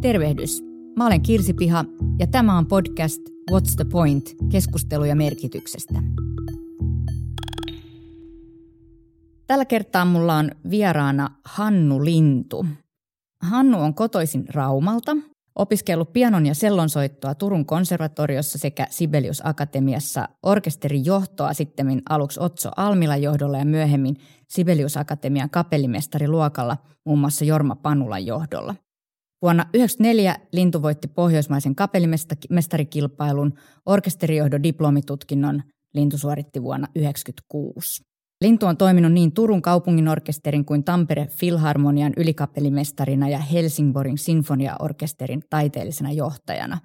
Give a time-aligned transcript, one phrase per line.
[0.00, 0.62] Tervehdys.
[0.96, 1.84] Mä olen Kirsi Piha
[2.18, 4.36] ja tämä on podcast What's the Point?
[4.52, 5.94] Keskusteluja merkityksestä.
[9.46, 12.66] Tällä kertaa mulla on vieraana Hannu Lintu.
[13.42, 15.16] Hannu on kotoisin Raumalta,
[15.54, 23.22] opiskellut pianon ja sellonsoittoa Turun konservatoriossa sekä Sibelius Akatemiassa orkesterin johtoa sitten aluksi Otso Almilan
[23.22, 24.16] johdolla ja myöhemmin
[24.48, 28.74] Sibelius Akatemian kapellimestariluokalla muun muassa Jorma Panulan johdolla–
[29.42, 33.52] Vuonna 1994 Lintu voitti pohjoismaisen kapellimestarikilpailun,
[33.86, 35.62] orkesterijohdon diplomitutkinnon
[35.94, 38.02] Lintu suoritti vuonna 1996.
[38.40, 46.12] Lintu on toiminut niin Turun kaupungin orkesterin kuin Tampere Filharmonian ylikapellimestarina ja Helsingborin sinfoniaorkesterin taiteellisena
[46.12, 46.78] johtajana.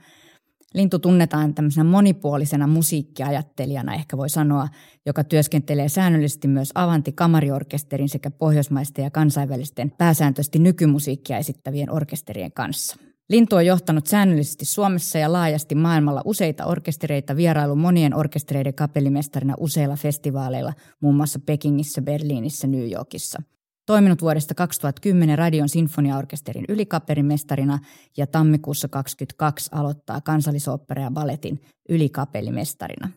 [0.73, 4.67] Lintu tunnetaan tämmöisenä monipuolisena musiikkiajattelijana, ehkä voi sanoa,
[5.05, 12.95] joka työskentelee säännöllisesti myös Avanti Kamariorkesterin sekä pohjoismaisten ja kansainvälisten pääsääntöisesti nykymusiikkia esittävien orkesterien kanssa.
[13.29, 19.95] Lintu on johtanut säännöllisesti Suomessa ja laajasti maailmalla useita orkestereita vierailu monien orkestereiden kapellimestarina useilla
[19.95, 23.41] festivaaleilla, muun muassa Pekingissä, Berliinissä, New Yorkissa–
[23.85, 27.79] Toiminut vuodesta 2010 Radion sinfoniaorkesterin ylikaperimestarina
[28.17, 33.09] ja tammikuussa 2022 aloittaa kansallisopera ja balletin ylikapellimestarina.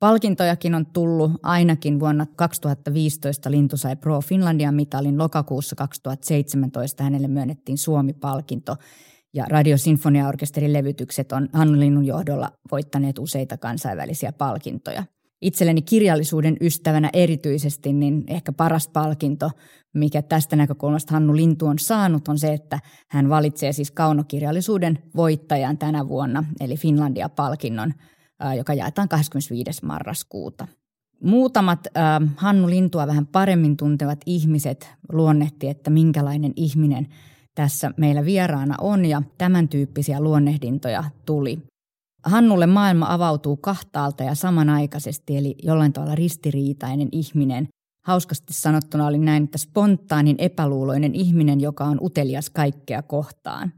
[0.00, 7.78] Palkintojakin on tullut ainakin vuonna 2015 Lintu sai Pro Finlandia mitalin, lokakuussa 2017 hänelle myönnettiin
[7.78, 8.76] Suomi-palkinto
[9.34, 15.04] ja Radiosinfoniaorkesterin levytykset on Hannu Linnun johdolla voittaneet useita kansainvälisiä palkintoja–
[15.42, 19.50] itselleni kirjallisuuden ystävänä erityisesti, niin ehkä paras palkinto,
[19.94, 25.78] mikä tästä näkökulmasta Hannu Lintu on saanut, on se, että hän valitsee siis kaunokirjallisuuden voittajan
[25.78, 27.94] tänä vuonna, eli Finlandia-palkinnon,
[28.56, 29.86] joka jaetaan 25.
[29.86, 30.68] marraskuuta.
[31.24, 32.02] Muutamat äh,
[32.36, 37.06] Hannu Lintua vähän paremmin tuntevat ihmiset luonnehti, että minkälainen ihminen
[37.54, 41.58] tässä meillä vieraana on, ja tämän tyyppisiä luonnehdintoja tuli.
[42.24, 47.68] Hannulle maailma avautuu kahtaalta ja samanaikaisesti, eli jollain tavalla ristiriitainen ihminen.
[48.04, 53.72] Hauskasti sanottuna oli näin, että spontaanin epäluuloinen ihminen, joka on utelias kaikkea kohtaan.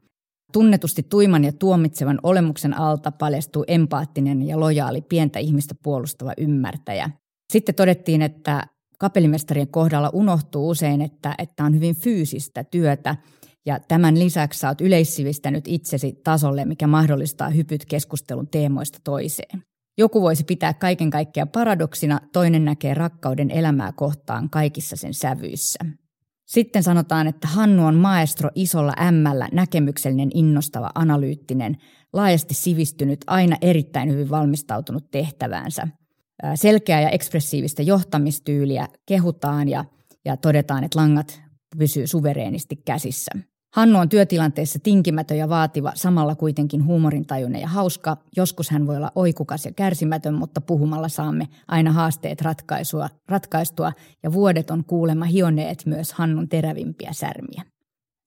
[0.52, 7.10] Tunnetusti tuiman ja tuomitsevan olemuksen alta paljastuu empaattinen ja lojaali pientä ihmistä puolustava ymmärtäjä.
[7.52, 8.66] Sitten todettiin, että
[8.98, 13.16] kapellimestarien kohdalla unohtuu usein, että, että on hyvin fyysistä työtä–
[13.70, 19.62] ja tämän lisäksi sä oot yleissivistänyt itsesi tasolle, mikä mahdollistaa hypyt keskustelun teemoista toiseen.
[19.98, 25.78] Joku voisi pitää kaiken kaikkiaan paradoksina, toinen näkee rakkauden elämää kohtaan kaikissa sen sävyissä.
[26.46, 31.76] Sitten sanotaan, että Hannu on maestro isolla ämmällä, näkemyksellinen, innostava, analyyttinen,
[32.12, 35.88] laajasti sivistynyt, aina erittäin hyvin valmistautunut tehtäväänsä.
[36.54, 39.84] Selkeää ja ekspressiivistä johtamistyyliä kehutaan ja,
[40.24, 41.40] ja todetaan, että langat
[41.78, 43.30] pysyy suvereenisti käsissä.
[43.74, 48.16] Hannu on työtilanteessa tinkimätön ja vaativa, samalla kuitenkin huumorintajuinen ja hauska.
[48.36, 53.92] Joskus hän voi olla oikukas ja kärsimätön, mutta puhumalla saamme aina haasteet ratkaisua, ratkaistua
[54.22, 57.64] ja vuodet on kuulemma hioneet myös Hannun terävimpiä särmiä.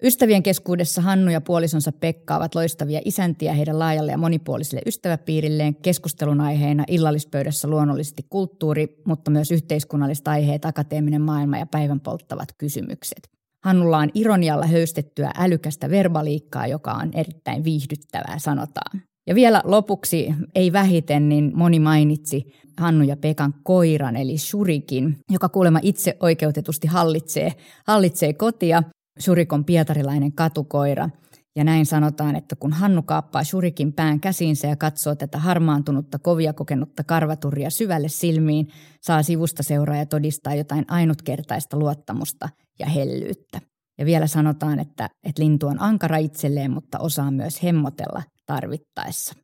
[0.03, 5.75] Ystävien keskuudessa Hannu ja puolisonsa Pekka ovat loistavia isäntiä heidän laajalle ja monipuoliselle ystäväpiirilleen.
[5.75, 13.42] Keskustelun aiheena illallispöydässä luonnollisesti kulttuuri, mutta myös yhteiskunnalliset aiheet, akateeminen maailma ja päivän polttavat kysymykset.
[13.63, 19.01] Hannulla on ironialla höystettyä älykästä verbaliikkaa, joka on erittäin viihdyttävää, sanotaan.
[19.27, 22.43] Ja vielä lopuksi, ei vähiten, niin moni mainitsi
[22.79, 27.51] Hannu ja Pekan koiran, eli Shurikin, joka kuulemma itse oikeutetusti hallitsee,
[27.87, 28.83] hallitsee kotia.
[29.19, 31.09] Shurik on pietarilainen katukoira.
[31.55, 36.53] Ja näin sanotaan, että kun Hannu kaappaa Shurikin pään käsiinsä ja katsoo tätä harmaantunutta, kovia
[36.53, 38.67] kokenutta karvaturia syvälle silmiin,
[39.01, 43.61] saa sivusta seuraa ja todistaa jotain ainutkertaista luottamusta ja hellyyttä.
[43.97, 49.35] Ja vielä sanotaan, että, että lintu on ankara itselleen, mutta osaa myös hemmotella tarvittaessa.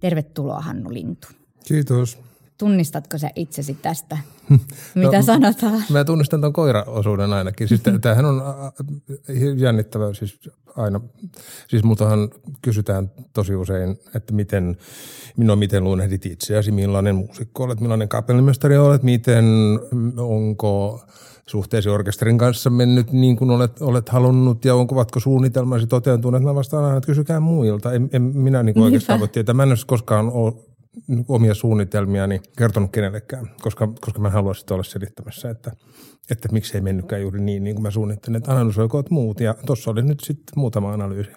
[0.00, 1.28] Tervetuloa Hannu Lintu.
[1.66, 2.18] Kiitos.
[2.58, 4.18] Tunnistatko sä itsesi tästä,
[4.94, 5.82] mitä no, sanotaan?
[5.90, 7.68] Mä tunnistan tuon koiraosuuden ainakin.
[7.68, 8.42] Siis tämähän on
[9.56, 10.40] jännittävä siis
[10.76, 11.00] aina.
[11.68, 12.28] Siis multahan
[12.62, 14.76] kysytään tosi usein, että miten,
[15.36, 19.44] minua miten luonnehdit itseäsi, millainen muusikko olet, millainen kapellimestari olet, miten,
[20.18, 21.00] onko
[21.46, 26.42] suhteesi orkesterin kanssa mennyt niin kuin olet, olet halunnut ja onko, ovatko suunnitelmasi toteutuneet.
[26.42, 27.92] Mä vastaan aina, että kysykää muilta.
[27.92, 29.54] En, en minä niin oikeastaan voi tietää.
[29.54, 30.52] Mä en koskaan ole
[31.28, 35.72] omia suunnitelmiani kertonut kenellekään, koska, koska mä haluaisin olla selittämässä, että,
[36.30, 39.40] että miksi ei mennytkään juuri niin, niin kuin mä suunnittelin, että analysoikoot muut.
[39.40, 41.30] Ja tuossa oli nyt sitten muutama analyysi.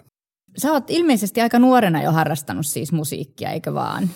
[0.56, 4.08] Sä oot ilmeisesti aika nuorena jo harrastanut siis musiikkia, eikö vaan?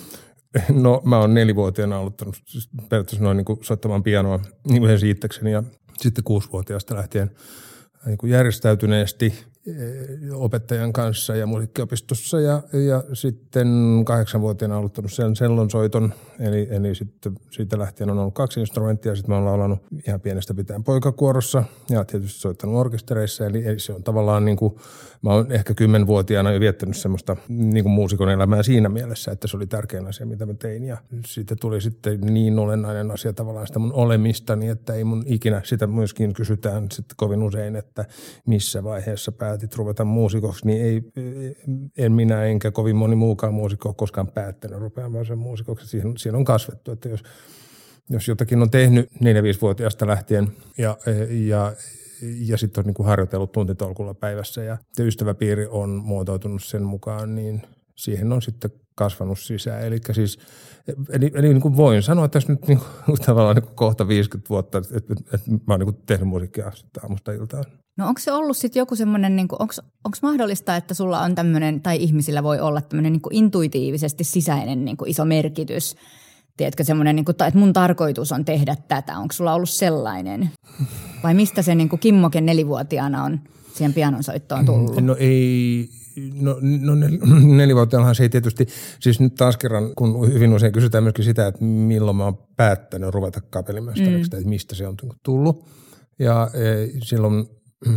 [0.73, 4.39] No mä oon nelivuotiaana aloittanut siis periaatteessa noin niin kuin soittamaan pianoa
[4.69, 5.63] niin kuin siittäkseni ja
[5.97, 7.31] sitten kuusivuotiaasta lähtien
[8.05, 9.45] niin kuin järjestäytyneesti
[10.33, 13.67] opettajan kanssa ja musiikkiopistossa ja, ja sitten
[14.05, 19.35] kahdeksanvuotiaana aloittanut sen sellonsoiton, eli, eli sitten siitä lähtien on ollut kaksi instrumenttia, sitten mä
[19.35, 24.45] oon laulanut ihan pienestä pitäen poikakuorossa ja tietysti soittanut orkestereissa, eli, eli se on tavallaan
[24.45, 24.75] niin kuin,
[25.21, 29.57] mä oon ehkä kymmenvuotiaana jo viettänyt semmoista niin kuin muusikon elämää siinä mielessä, että se
[29.57, 30.83] oli tärkein asia, mitä mä tein.
[30.83, 35.61] Ja siitä tuli sitten niin olennainen asia tavallaan sitä mun olemistani, että ei mun ikinä,
[35.63, 38.05] sitä myöskin kysytään sitten kovin usein, että
[38.45, 41.01] missä vaiheessa päätin päätit ruveta muusikoksi, niin ei,
[41.97, 45.87] en minä enkä kovin moni muukaan muusikko ole koskaan päättänyt rupeamaan sen muusikoksi.
[45.87, 47.23] Siihen, siihen on kasvettu, että jos,
[48.09, 50.47] jos jotakin on tehnyt 4-5-vuotiaasta lähtien
[50.77, 50.97] ja,
[51.29, 51.73] ja
[52.21, 57.61] ja sitten on niin kuin harjoitellut tuntitolkulla päivässä ja ystäväpiiri on muotoutunut sen mukaan, niin
[57.95, 59.83] siihen on sitten kasvanut sisään.
[59.83, 60.39] Eli siis,
[61.09, 64.49] eli, eli niin kuin voin sanoa tässä nyt niin kuin, tavallaan niin kuin kohta 50
[64.49, 66.71] vuotta, että, että, että mä oon niin kuin tehnyt musiikkia
[67.03, 67.63] aamusta iltaan.
[67.97, 71.97] No onko se ollut sitten joku semmoinen, niin onko mahdollista, että sulla on tämmöinen, tai
[72.03, 75.95] ihmisillä voi olla tämmöinen niin intuitiivisesti sisäinen niin kuin iso merkitys,
[76.57, 79.17] Tiedätkö, semmoinen, niin kuin, että mun tarkoitus on tehdä tätä.
[79.17, 80.49] Onko sulla ollut sellainen?
[81.23, 83.39] Vai mistä se niin kuin Kimmoken nelivuotiaana on
[83.73, 85.01] siihen pianonsoittoon tullut?
[85.01, 85.89] No ei,
[86.33, 87.17] No, no nel,
[87.57, 88.67] nelivuotiaallahan se ei tietysti,
[88.99, 93.09] siis nyt taas kerran, kun hyvin usein kysytään myöskin sitä, että milloin mä oon päättänyt
[93.09, 94.37] ruveta kapellimestariksi, mm.
[94.37, 95.65] että mistä se on tullut.
[96.19, 97.45] Ja e, silloin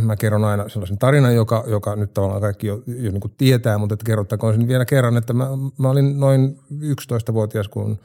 [0.01, 3.77] mä kerron aina sellaisen tarinan, joka, joka nyt tavallaan kaikki jo, jo niin kuin tietää,
[3.77, 5.47] mutta että kerrottakoon sen vielä kerran, että mä,
[5.79, 7.99] mä olin noin 11-vuotias, kun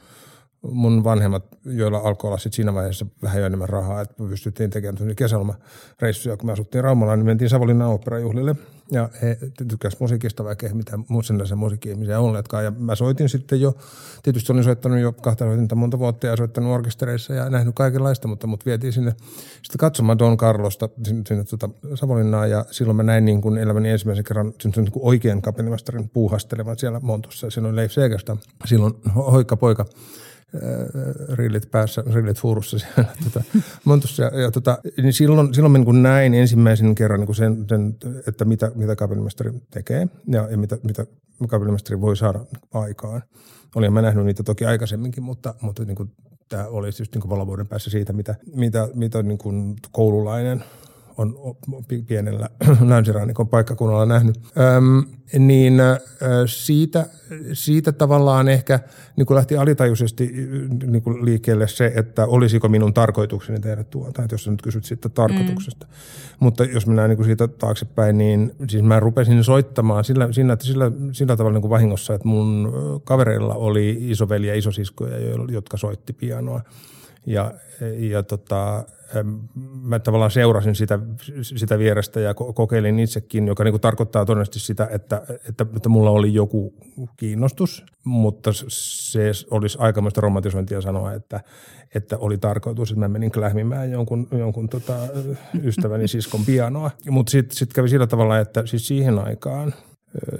[0.71, 4.69] mun vanhemmat, joilla alkoi olla sitten siinä vaiheessa vähän jo enemmän rahaa, että me pystyttiin
[4.69, 8.55] tekemään kesälomareissuja, kun me asuttiin Raumalla, niin mentiin Savonlinnan oopperajuhlille
[8.91, 12.63] ja he tykkäsivät musiikista, vaikka ei mitään sellaisia musiikki-ihmisiä olleetkaan.
[12.63, 13.75] Ja mä soitin sitten jo,
[14.23, 18.47] tietysti olin soittanut jo kahta soitinta monta vuotta ja soittanut orkestereissa ja nähnyt kaikenlaista, mutta
[18.47, 19.15] mut vietiin sinne
[19.63, 23.89] sitten katsomaan Don Carlosta sinne, sinne tuota Savonlinnaan ja silloin mä näin niin kuin elämäni
[23.89, 27.49] ensimmäisen kerran niin kuin oikean kapellimastarin puuhastelevan siellä Montussa.
[27.49, 29.85] Siinä oli Leif Segersta, silloin hoikka poika
[31.33, 33.43] rillit päässä, rillit fuurussa siellä tota,
[33.85, 34.23] Montussa.
[34.23, 37.95] Ja, ja tota, niin silloin, silloin mä niin näin ensimmäisen kerran niin sen, sen,
[38.27, 41.05] että mitä, mitä kapellimestari tekee ja, ja mitä, mitä
[41.47, 42.39] kapellimestari voi saada
[42.73, 43.23] aikaan.
[43.75, 46.11] Olin mä nähnyt niitä toki aikaisemminkin, mutta, mutta niin kuin,
[46.49, 50.63] tämä oli just niin valovuoden päässä siitä, mitä, mitä, mitä niin kuin koululainen–
[51.17, 51.35] on
[52.07, 52.49] pienellä
[52.87, 54.39] länsirannikon paikkakunnalla nähnyt,
[54.77, 55.03] Öm,
[55.39, 55.73] niin
[56.45, 57.05] siitä,
[57.53, 58.79] siitä tavallaan ehkä
[59.15, 60.33] niin kuin lähti alitajuisesti
[60.85, 64.85] niin kuin liikkeelle se, että olisiko minun tarkoitukseni tehdä tuota, että jos sä nyt kysyt
[64.85, 65.85] siitä tarkoituksesta.
[65.85, 65.91] Mm.
[66.39, 70.91] Mutta jos mennään niin kuin siitä taaksepäin, niin siis mä rupesin soittamaan sillä, sillä, sillä,
[71.11, 72.73] sillä tavalla niin kuin vahingossa, että mun
[73.03, 75.17] kavereilla oli isoveli ja isosiskoja,
[75.49, 76.61] jotka soitti pianoa.
[77.25, 77.53] Ja,
[77.97, 78.85] ja tota,
[79.81, 80.99] mä tavallaan seurasin sitä,
[81.41, 86.09] sitä vierestä ja kokeilin itsekin, joka niin kuin tarkoittaa todennäköisesti sitä, että, että, että mulla
[86.09, 86.73] oli joku
[87.17, 91.41] kiinnostus, mutta se olisi aikamoista romantisointia sanoa, että,
[91.95, 94.97] että oli tarkoitus, että mä menin klähmimään jonkun, jonkun tota,
[95.63, 96.91] ystäväni siskon pianoa.
[97.09, 99.73] Mutta sitten sit kävi sillä tavalla, että siis siihen aikaan,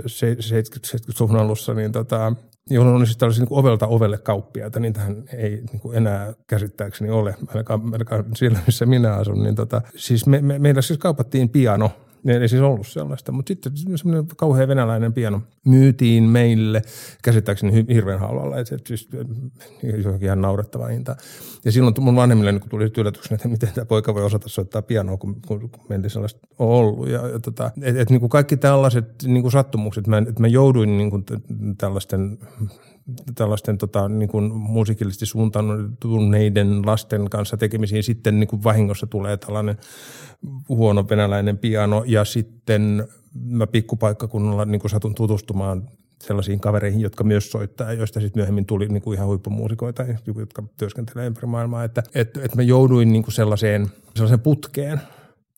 [0.06, 2.34] 70-luvun alussa, niin tota,
[2.70, 7.12] jolloin on siis tällaisia niin ovelta ovelle kauppiaita, niin tähän ei niin kuin enää käsittääkseni
[7.12, 9.44] ole, ainakaan, ainakaan siellä missä minä asun.
[9.44, 11.92] Niin tota, siis me, me, meillä siis kaupattiin piano–
[12.26, 16.82] ei siis ollut sellaista, mutta sitten semmoinen kauhean venäläinen piano myytiin meille
[17.24, 19.10] käsittääkseni hirveän halvalla, että siis
[20.04, 21.16] johonkin ihan naurettava hinta.
[21.66, 25.18] Ja silloin mun vanhemmille niin tuli yllätyksenä, että miten tämä poika voi osata soittaa pianoa,
[25.18, 27.10] kun, kun, kun meillä sellaista ollut.
[27.10, 30.48] Ja, ja tota, et, et, niin kuin kaikki tällaiset niin kuin sattumukset, mä, että mä
[30.48, 31.26] jouduin niin kuin
[31.78, 32.38] tällaisten
[33.36, 38.04] tällaisten tota, niin kuin musiikillisesti suuntautuneiden lasten kanssa tekemisiin.
[38.04, 39.78] Sitten niin kuin vahingossa tulee tällainen
[40.70, 43.08] huono venäläinen piano ja sitten
[43.46, 45.90] mä pikkupaikkakunnalla niin kuin satun tutustumaan
[46.24, 50.06] sellaisiin kavereihin, jotka myös soittaa, joista sitten myöhemmin tuli niin kuin ihan huippumuusikoita,
[50.38, 51.84] jotka työskentelee ympäri maailmaa.
[51.84, 55.02] Että, että, että mä jouduin niin kuin sellaiseen, sellaiseen putkeen–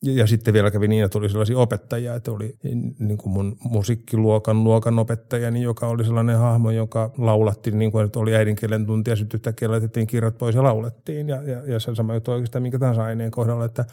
[0.03, 2.55] ja, ja sitten vielä kävi niin, että oli sellaisia opettajia, että oli
[2.99, 8.19] niin kuin mun musiikkiluokan luokan opettajani, joka oli sellainen hahmo, joka laulatti niin kuin, että
[8.19, 11.29] oli äidinkielen tuntia, sitten yhtäkkiä laitettiin kirjat pois ja laulettiin.
[11.29, 13.65] Ja, ja, ja se sama juttu oikeastaan minkä tahansa aineen kohdalla.
[13.65, 13.85] Että,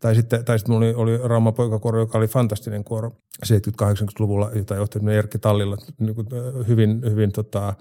[0.00, 3.12] tai sitten, tai sitten mulla oli, oli Rauma poikakoro, joka oli fantastinen kuoro
[3.46, 6.26] 70-80-luvulla, jota johti Erkki Tallilla niin kuin,
[6.68, 7.74] hyvin, hyvin tota,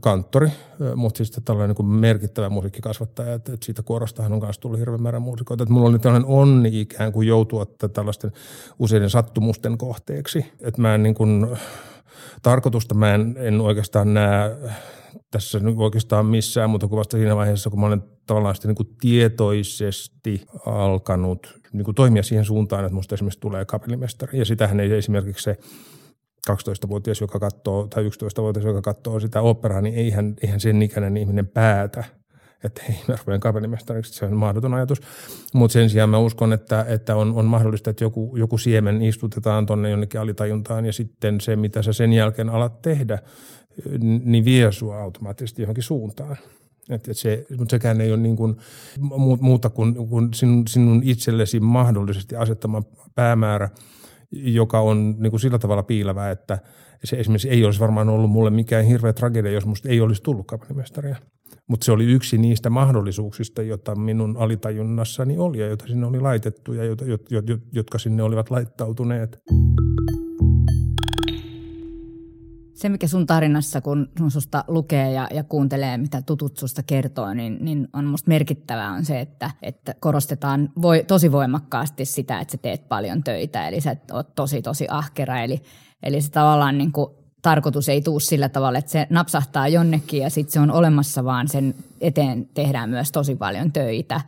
[0.00, 0.48] kanttori,
[0.94, 3.34] mutta siis tällainen niin kuin merkittävä musiikkikasvattaja.
[3.34, 5.62] Että, että siitä kuorostahan on myös tullut hirveän määrä muusikoita.
[5.62, 8.32] Että mulla oli sellainen onni ikään kuin joutua tällaisten
[8.78, 10.46] useiden sattumusten kohteeksi.
[10.60, 11.46] Että mä en niin kuin,
[12.42, 14.56] tarkoitusta mä en, en oikeastaan näe
[15.30, 18.96] tässä oikeastaan missään muuta kuin vasta siinä vaiheessa, kun mä olen tavallaan sitten niin kuin
[19.00, 24.38] tietoisesti alkanut niin kuin toimia siihen suuntaan, että musta esimerkiksi tulee kapellimestari.
[24.38, 25.56] Ja sitähän ei esimerkiksi se
[26.50, 31.46] 12-vuotias, joka katsoo, tai 11-vuotias, joka katsoo sitä operaa, niin eihän, eihän sen ikäinen ihminen
[31.46, 32.04] päätä,
[32.64, 35.00] että hei, mä rupean kapellimestariksi, se on mahdoton ajatus.
[35.54, 39.66] Mutta sen sijaan mä uskon, että, että on, on mahdollista, että joku, joku siemen istutetaan
[39.66, 43.18] tuonne jonnekin alitajuntaan ja sitten se, mitä sä sen jälkeen alat tehdä,
[44.24, 46.36] niin vie sua automaattisesti johonkin suuntaan.
[46.90, 48.56] Et, et se, mutta sekään ei ole niin kuin
[49.40, 52.82] muuta kuin, kuin sinun, sinun itsellesi mahdollisesti asettama
[53.14, 53.68] päämäärä,
[54.30, 56.58] joka on niin kuin sillä tavalla piilävä, että
[57.04, 60.46] se esimerkiksi ei olisi varmaan ollut mulle mikään hirveä tragedia, jos musta ei olisi tullut
[60.46, 61.16] kapellimestaria.
[61.66, 66.72] Mutta se oli yksi niistä mahdollisuuksista, joita minun alitajunnassani oli ja joita sinne oli laitettu
[66.72, 67.04] ja jotka,
[67.72, 69.38] jotka sinne olivat laittautuneet.
[72.74, 77.34] Se, mikä sun tarinassa, kun sun susta lukee ja, ja kuuntelee, mitä tutut susta kertoo,
[77.34, 82.52] niin, niin on musta merkittävää on se, että, että korostetaan voi, tosi voimakkaasti sitä, että
[82.52, 83.68] sä teet paljon töitä.
[83.68, 85.40] Eli sä oot tosi, tosi ahkera.
[85.40, 85.62] Eli,
[86.02, 90.30] eli se tavallaan niin kuin tarkoitus ei tuu sillä tavalla, että se napsahtaa jonnekin ja
[90.30, 94.20] sitten se on olemassa, vaan sen eteen tehdään myös tosi paljon töitä.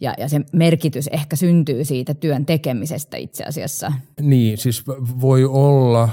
[0.00, 3.92] Ja, ja se merkitys ehkä syntyy siitä työn tekemisestä itse asiassa.
[4.20, 4.84] Niin, siis
[5.20, 6.08] voi olla,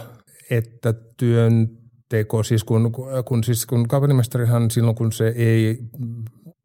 [0.49, 1.69] että työn
[2.09, 2.91] teko, siis kun,
[3.25, 5.77] kun, siis kun kapellimestarihan silloin, kun se ei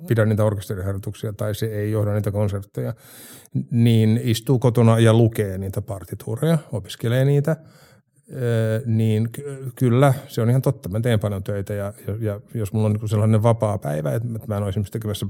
[0.09, 2.95] pidä niitä orkesteriharjoituksia tai se ei johda niitä konsertteja,
[3.71, 7.57] niin istuu kotona ja lukee niitä partituureja, opiskelee niitä–
[8.87, 9.28] niin
[9.75, 10.88] kyllä, se on ihan totta.
[10.88, 14.28] Mä teen paljon töitä ja, ja, ja jos mulla on niin sellainen vapaa päivä, että
[14.47, 15.26] mä en ole esimerkiksi tekemässä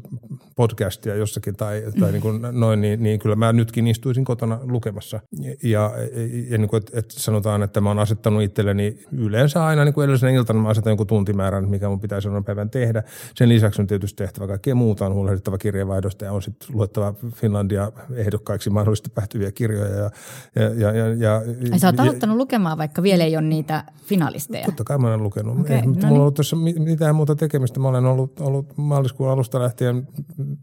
[0.57, 5.21] podcastia jossakin tai, tai niin kuin noin, niin, niin kyllä mä nytkin istuisin kotona lukemassa.
[5.41, 5.93] Ja, ja,
[6.51, 10.33] ja niin kuin, että, sanotaan, että mä oon asettanut itselleni yleensä aina niin kuin edellisenä
[10.33, 13.03] iltana mä asetan jonkun tuntimäärän, mikä mun pitää seuraavan päivän tehdä.
[13.35, 17.93] Sen lisäksi on tietysti tehtävä kaikkea muuta, on huolehdittava kirjeenvaihdosta ja on sitten luettava Finlandia
[18.15, 19.95] ehdokkaiksi mahdollisesti päättyviä kirjoja.
[19.95, 20.11] Ja,
[20.55, 24.67] ja, ja, ja, ja, ja sä oot aloittanut lukemaan vaikka vielä ei ole niitä finalisteja.
[24.67, 25.61] Totta kai mä olen lukenut.
[25.61, 26.21] Okay, Ei, no mulla niin.
[26.21, 27.81] ollut tuossa mitään muuta tekemistä.
[27.81, 30.09] Mä olen ollut, ollut maaliskuun alusta lähtien,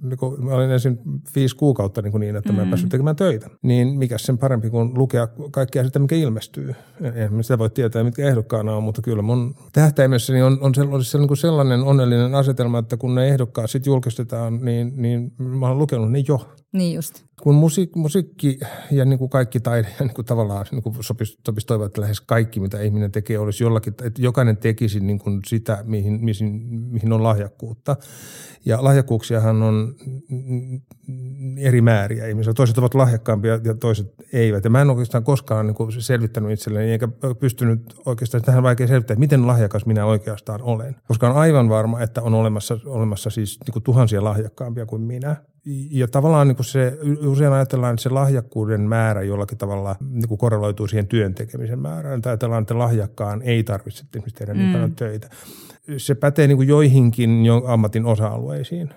[0.01, 0.99] niin kuin, mä olin ensin
[1.35, 2.55] viisi kuukautta niin, niin että mm.
[2.55, 2.71] mä en mm.
[2.71, 3.49] päässyt tekemään töitä.
[3.61, 6.75] Niin mikä sen parempi kuin lukea kaikkea sitä, mikä ilmestyy.
[7.01, 11.37] En sitä voi tietää, mitkä ehdokkaana on, mutta kyllä mun tähtäimessäni on, on sellainen, niin
[11.37, 16.23] sellainen onnellinen asetelma, että kun ne ehdokkaat sitten julkistetaan, niin, niin mä olen lukenut ne
[16.27, 16.47] jo.
[16.73, 17.25] Niin just.
[17.45, 18.59] Kun musiik, musiikki
[18.91, 22.21] ja niin kuin kaikki taide niin kuin tavallaan niin kuin sopisi, sopisi toivoa, että lähes
[22.21, 26.61] kaikki, mitä ihminen tekee, olisi jollakin, että jokainen tekisi niin kuin sitä, mihin, mihin,
[26.91, 27.95] mihin on lahjakkuutta.
[28.65, 29.95] Ja lahjakkuuksiahan on
[31.57, 32.53] eri määriä ihmisiä.
[32.53, 34.63] Toiset ovat lahjakkaampia ja toiset eivät.
[34.63, 37.07] Ja mä en oikeastaan koskaan niin kuin selvittänyt itselleni, eikä
[37.39, 40.95] pystynyt oikeastaan, tähän vaikea selvittää, miten lahjakas minä oikeastaan olen.
[41.07, 45.35] Koska on aivan varma, että on olemassa, olemassa siis niin kuin tuhansia lahjakkaampia kuin minä–
[45.91, 50.37] ja tavallaan niin kuin se, usein ajatellaan, että se lahjakkuuden määrä jollakin tavalla niin kuin
[50.37, 52.21] korreloituu siihen työn tekemisen määrään.
[52.21, 54.73] Tai ajatellaan, että lahjakkaan ei tarvitse tehdä niin mm.
[54.73, 55.29] paljon töitä.
[55.97, 58.89] Se pätee niin kuin joihinkin jo ammatin osa-alueisiin.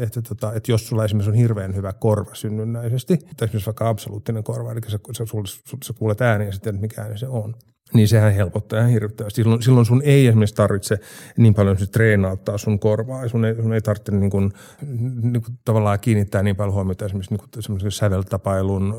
[0.00, 4.44] Että, tota, että jos sulla esimerkiksi on hirveän hyvä korva synnynnäisesti, tai esimerkiksi vaikka absoluuttinen
[4.44, 7.54] korva, eli sä, sä, sä, sä kuulet ääniä ja sitten, mikä ääni se on–
[7.94, 9.42] niin sehän helpottaa ihan hirvittävästi.
[9.42, 10.98] Silloin, silloin sun ei esimerkiksi tarvitse
[11.36, 13.28] niin paljon treenauttaa sun korvaa.
[13.28, 14.52] Sun ei, sun ei tarvitse niin kuin,
[15.22, 18.94] niin kuin tavallaan kiinnittää niin paljon huomiota esimerkiksi niin kuin säveltapailun,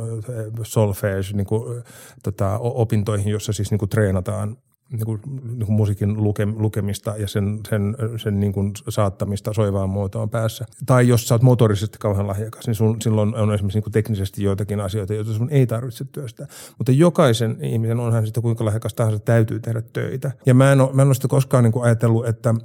[0.64, 1.84] solfege niin kuin,
[2.24, 4.58] tota, opintoihin, jossa siis niin kuin treenataan
[4.92, 9.90] niin kuin, niin kuin musiikin luke, lukemista ja sen, sen, sen niin kuin saattamista soivaan
[9.90, 10.66] muotoon päässä.
[10.86, 14.44] Tai jos sä oot motorisesti kauhean lahjakas, niin sun, silloin on esimerkiksi niin kuin teknisesti
[14.44, 16.48] joitakin asioita, joita sun ei tarvitse työstää.
[16.78, 20.32] Mutta jokaisen ihmisen, onhan sitä kuinka lahjakas tahansa, täytyy tehdä töitä.
[20.46, 22.56] Ja mä en ole, mä en ole sitä koskaan niin kuin ajatellut, että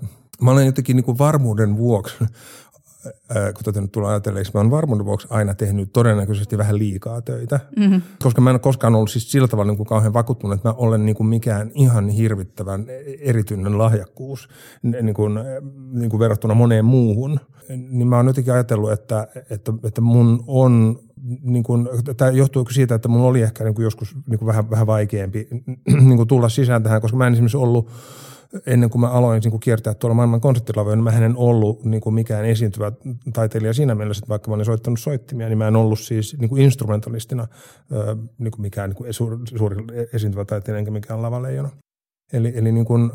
[0.43, 2.15] mä olen jotenkin niin kuin varmuuden vuoksi
[3.55, 7.61] kun tätä nyt tulee ajatelleeksi, mä oon varmuuden vuoksi aina tehnyt todennäköisesti vähän liikaa töitä.
[7.77, 8.03] Mm-hmm.
[8.23, 10.75] Koska mä en ole koskaan ollut siis sillä tavalla niin kuin kauhean vakuuttunut, että mä
[10.79, 12.87] olen niin kuin mikään ihan hirvittävän
[13.21, 14.49] erityinen lahjakkuus
[14.83, 15.39] niin kuin,
[15.93, 17.41] niin kuin verrattuna moneen muuhun.
[17.69, 20.99] Niin mä oon jotenkin ajatellut, että, että, että mun on
[21.43, 24.71] niin kuin, tämä johtuu siitä, että mun oli ehkä niin kuin joskus niin kuin vähän,
[24.71, 25.49] vähän vaikeampi
[25.87, 27.91] niin kuin tulla sisään tähän, koska mä en esimerkiksi ollut–
[28.67, 32.01] ennen kuin mä aloin niin kuin kiertää tuolla maailman konserttilavoilla, niin mä en ollut niin
[32.01, 32.93] kuin mikään esiintyvä
[33.33, 36.49] taiteilija siinä mielessä, että vaikka mä olin soittanut soittimia, niin mä en ollut siis niin
[36.49, 37.47] kuin instrumentalistina
[38.39, 39.77] niin kuin mikään niin kuin suuri, suuri
[40.13, 41.71] esiintyvä taiteilija enkä mikään lavaleijona.
[42.33, 43.11] Eli, eli niin kuin,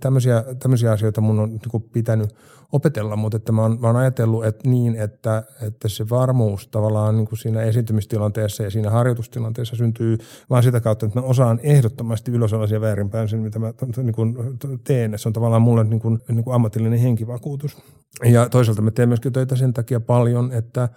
[0.00, 2.34] tämmöisiä, tämmöisiä asioita mun on niin kuin pitänyt
[2.72, 7.16] opetella, mutta että mä oon, mä oon ajatellut että niin, että, että se varmuus tavallaan
[7.16, 10.18] niin kuin siinä esiintymistilanteessa ja siinä harjoitustilanteessa syntyy
[10.50, 14.36] vaan sitä kautta, että mä osaan ehdottomasti ylös sellaisia väärinpäin mitä mä niin kuin
[14.84, 15.18] teen.
[15.18, 17.76] Se on tavallaan mulle niin kuin, niin kuin ammatillinen henkivakuutus.
[18.24, 20.88] Ja toisaalta mä teen myöskin töitä sen takia paljon, että–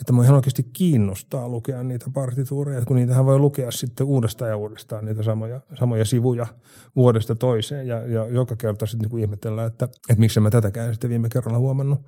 [0.00, 4.56] että mua ihan oikeasti kiinnostaa lukea niitä partituureja, kun niitähän voi lukea sitten uudestaan ja
[4.56, 6.46] uudestaan niitä samoja, samoja sivuja
[6.96, 11.10] vuodesta toiseen ja, ja joka kerta sitten niin ihmetellään, että, että miksi mä tätäkään sitten
[11.10, 12.00] viime kerralla huomannut.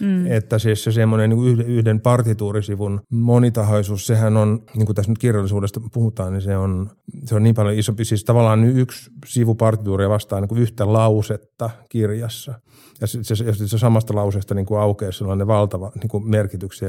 [0.00, 0.26] Mm.
[0.26, 5.80] Että siis se semmoinen niin yhden, partituurisivun monitahoisuus, sehän on, niin kuin tässä nyt kirjallisuudesta
[5.92, 6.90] puhutaan, niin se on,
[7.24, 8.04] se on niin paljon isompi.
[8.04, 12.54] Siis tavallaan yksi sivu partituuria vastaa niin kuin yhtä lausetta kirjassa.
[13.00, 16.88] Ja se, se, se, se samasta lauseesta niin kuin aukeaa sellainen valtava niin kuin merkityksiä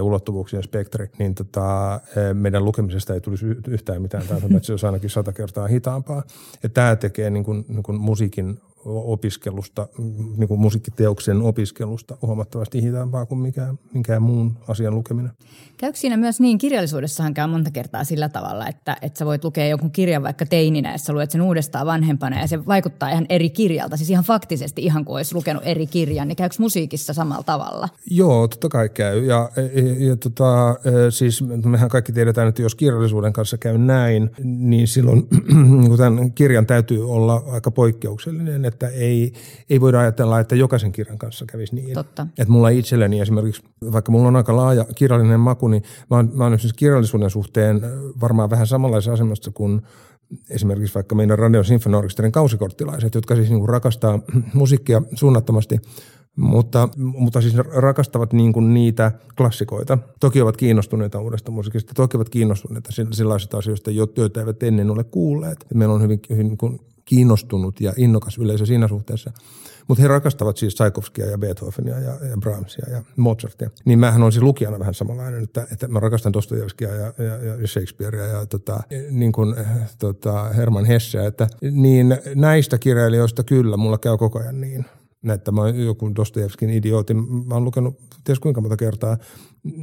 [0.53, 4.27] ja spektri, niin tota, e, meidän lukemisesta ei tulisi yhtään mitään.
[4.27, 6.23] Tämä että se olisi ainakin sata kertaa hitaampaa.
[6.63, 9.87] Ja tämä tekee niin kuin, niin kuin musiikin opiskelusta,
[10.37, 15.31] niin kuin musiikkiteoksen opiskelusta huomattavasti hitaampaa kuin mikään, minkään muun asian lukeminen.
[15.77, 19.67] Käykö siinä myös niin, kirjallisuudessahan käy monta kertaa sillä tavalla, että, että sä voit lukea
[19.67, 23.49] jonkun kirjan vaikka teininä, ja sä luet sen uudestaan vanhempana, ja se vaikuttaa ihan eri
[23.49, 27.89] kirjalta, siis ihan faktisesti ihan kuin olisi lukenut eri kirjan, niin käykö musiikissa samalla tavalla?
[28.11, 30.75] Joo, totta kai käy, ja, ja, ja tota,
[31.09, 35.27] siis mehän kaikki tiedetään, että jos kirjallisuuden kanssa käy näin, niin silloin
[35.81, 39.33] niin tämän kirjan täytyy olla aika poikkeuksellinen, että ei,
[39.69, 41.93] ei voida ajatella, että jokaisen kirjan kanssa kävisi niin.
[41.93, 42.27] Totta.
[42.37, 46.43] Että mulla itselleni esimerkiksi, vaikka mulla on aika laaja kirjallinen maku, niin mä oon, mä
[46.43, 47.81] oon kirjallisuuden suhteen
[48.21, 49.81] varmaan vähän samanlaisessa asemassa kuin
[50.49, 54.19] esimerkiksi vaikka meidän Radio Sinfonorkesterin kausikorttilaiset, jotka siis niin rakastaa
[54.53, 55.79] musiikkia suunnattomasti,
[56.37, 59.97] mutta, mutta siis rakastavat niin kuin niitä klassikoita.
[60.19, 65.65] Toki ovat kiinnostuneita uudesta musiikista, toki ovat kiinnostuneita sellaisista asioista, joita eivät ennen ole kuulleet.
[65.73, 69.31] Meillä on hyvin, hyvin niin kuin kiinnostunut ja innokas yleisö siinä suhteessa.
[69.87, 73.69] Mutta he rakastavat siis Tchaikovskia ja Beethovenia ja, ja Brahmsia ja Mozartia.
[73.85, 77.67] Niin mähän on siis lukijana vähän samanlainen, että, että mä rakastan Dostojevskia ja, ja, ja
[77.67, 78.79] Shakespearea ja tota,
[79.11, 79.55] niin kuin,
[79.99, 81.25] tota Herman Hesseä.
[81.25, 84.85] Että, niin näistä kirjailijoista kyllä mulla käy koko ajan niin
[85.33, 89.17] että mä oon joku Dostojevskin idiootin, mä oon lukenut ties kuinka monta kertaa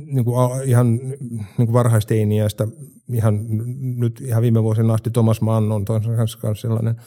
[0.07, 2.69] niin kuin ihan niin kuin varhaisteiniästä
[3.13, 3.41] ihan
[3.79, 6.97] nyt ihan viime vuosina asti Thomas Mann on kanssa sellainen–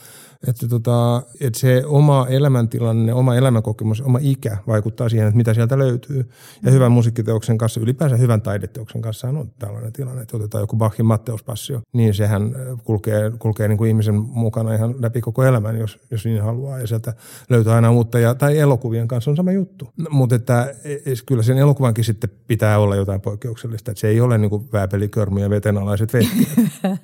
[0.48, 5.78] että, tota, että se oma elämäntilanne, oma elämänkokemus, oma ikä vaikuttaa siihen, että mitä sieltä
[5.78, 6.30] löytyy.
[6.64, 11.06] Ja hyvän musiikkiteoksen kanssa, ylipäänsä hyvän taideteoksen kanssa on tällainen tilanne, että otetaan joku Bachin
[11.06, 16.26] Matteuspassio, niin sehän kulkee, kulkee niin kuin ihmisen mukana ihan läpi koko elämän, jos, jos
[16.26, 16.80] niin haluaa.
[16.80, 17.14] Ja sieltä
[17.50, 19.90] löytyy aina uutta, ja, tai elokuvien kanssa on sama juttu.
[20.10, 24.22] Mutta että e, e, kyllä sen elokuvankin sitten pitää olla jotain poikkeuksellista, että se ei
[24.22, 26.50] ole niin kuin vääpelikörmy ja vetenalaiset vehkeet.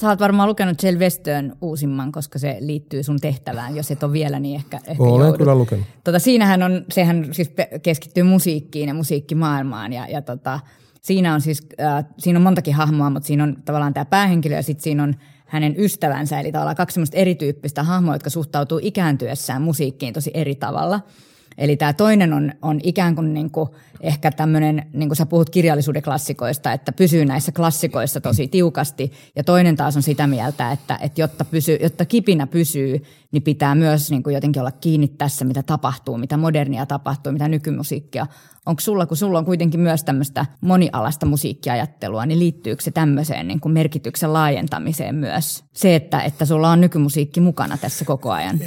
[0.00, 3.76] Sä oot varmaan lukenut Jill Westön uusimman, koska se liittyy sun tehtävään.
[3.76, 5.38] Jos et ole vielä, niin ehkä, ehkä Olen joudut.
[5.38, 5.86] kyllä lukenut.
[6.04, 7.50] Tota, siinähän on, sehän siis
[7.82, 10.60] keskittyy musiikkiin ja musiikkimaailmaan ja, ja tota,
[11.02, 14.62] siinä on siis, äh, siinä on montakin hahmoa, mutta siinä on tavallaan tämä päähenkilö ja
[14.62, 15.14] sitten siinä on
[15.46, 21.00] hänen ystävänsä, eli tavallaan kaksi semmoista erityyppistä hahmoa, jotka suhtautuu ikääntyessään musiikkiin tosi eri tavalla–
[21.58, 23.68] Eli tämä toinen on, on ikään kuin, niin kuin
[24.04, 29.12] ehkä tämmöinen, niin kuin sä puhut kirjallisuuden klassikoista, että pysyy näissä klassikoissa tosi tiukasti.
[29.36, 33.74] Ja toinen taas on sitä mieltä, että, että jotta, pysyy, jotta kipinä pysyy, niin pitää
[33.74, 38.26] myös niin kuin jotenkin olla kiinni tässä, mitä tapahtuu, mitä modernia tapahtuu, mitä nykymusiikkia
[38.66, 43.60] Onko sulla, kun sulla on kuitenkin myös tämmöistä monialasta musiikkiajattelua, niin liittyykö se tämmöiseen niin
[43.60, 45.64] kuin merkityksen laajentamiseen myös?
[45.72, 48.60] Se, että, että sulla on nykymusiikki mukana tässä koko ajan.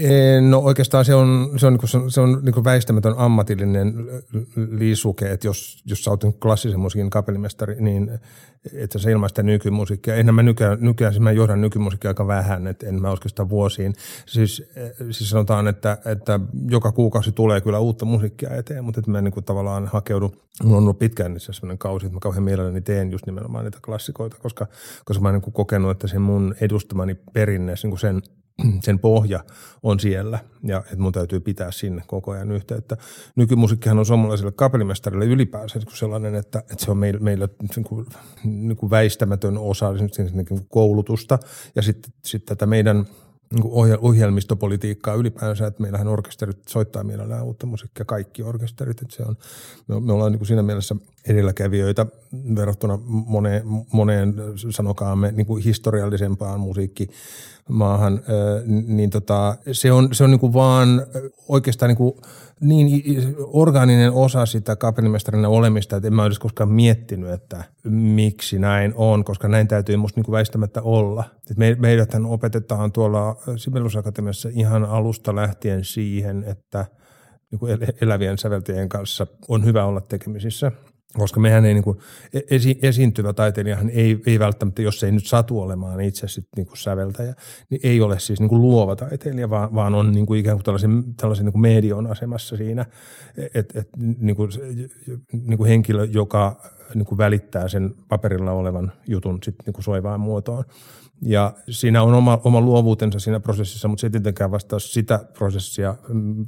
[0.50, 3.94] No oikeastaan se on, se on, niin kuin, se on niin kuin väistämätön ammatillinen
[4.56, 8.20] liisuke, että jos, jos sä oot klassisen musiikin kapellimestari, niin
[8.74, 10.16] että se ilmaista nykymusiikkia.
[10.16, 13.94] Enhän mä nykyään, nykyään siis mä johdan nykymusiikkia aika vähän, että en mä oikeastaan vuosiin.
[14.26, 14.64] Siis,
[15.12, 19.32] siis sanotaan, että, että joka kuukausi tulee kyllä uutta musiikkia eteen, mutta että mä niin
[19.32, 20.36] kuin tavallaan hakeudu.
[20.64, 23.80] Mulla on ollut pitkään niissä sellainen kausi, että mä kauhean mielelläni teen just nimenomaan niitä
[23.86, 24.68] klassikoita, koska,
[25.06, 28.22] koska mä oon niin kokenut, että se mun edustamani perinne, niin kuin sen
[28.84, 29.44] sen pohja
[29.84, 32.98] on siellä ja että mun täytyy pitää sinne koko ajan yhteyttä.
[33.36, 38.06] Nykymusiikkihan on suomalaiselle kapellimestarille ylipäänsä sellainen, että, että se on meillä, meillä niin kuin,
[38.44, 41.40] niin kuin väistämätön osa niin koulutusta
[41.76, 43.08] ja sitten sit tätä meidän
[43.54, 49.38] niin ohjelmistopolitiikkaa ylipäänsä, että meillähän orkesterit soittaa mielellään uutta musiikkia, kaikki orkesterit, että se on,
[49.88, 50.96] me, me ollaan niin kuin siinä mielessä
[51.30, 52.06] edelläkävijöitä
[52.56, 53.64] verrattuna moneen,
[53.94, 54.34] moneen
[54.70, 58.22] sanokaamme niin kuin historiallisempaan musiikkimaahan,
[58.88, 61.06] niin tota, se on, se on niin kuin vaan
[61.48, 62.14] oikeastaan niin, kuin
[62.60, 68.94] niin orgaaninen osa sitä kapellimestarina olemista, että en mä olisi koskaan miettinyt, että miksi näin
[68.96, 71.24] on, koska näin täytyy musta niin kuin väistämättä olla.
[71.58, 76.86] me, meidäthän opetetaan tuolla Sibelius Akatemiassa ihan alusta lähtien siihen, että
[77.52, 80.72] niin kuin elävien säveltäjien kanssa on hyvä olla tekemisissä–
[81.20, 81.98] koska mehän ei niin kuin,
[82.34, 86.68] e-, esi, esiintyvä taiteilijahan ei, ei välttämättä, jos ei nyt satu olemaan itse sitten niin
[86.68, 87.34] kuin säveltäjä,
[87.70, 90.64] niin ei ole siis niin kuin luova taiteilija, vaan, vaan on niin kuin ikään kuin
[90.64, 92.86] tällaisen, tällaisen niin kuin medion asemassa siinä,
[93.54, 94.50] että et, niin kuin,
[95.32, 96.62] niin kuin henkilö, joka
[96.96, 100.64] niin kuin välittää sen paperilla olevan jutun sitten niin kuin soivaan muotoon.
[101.22, 105.96] Ja siinä on oma, oma luovuutensa siinä prosessissa, mutta se ei tietenkään vastaa sitä prosessia,
[106.10, 106.46] mm,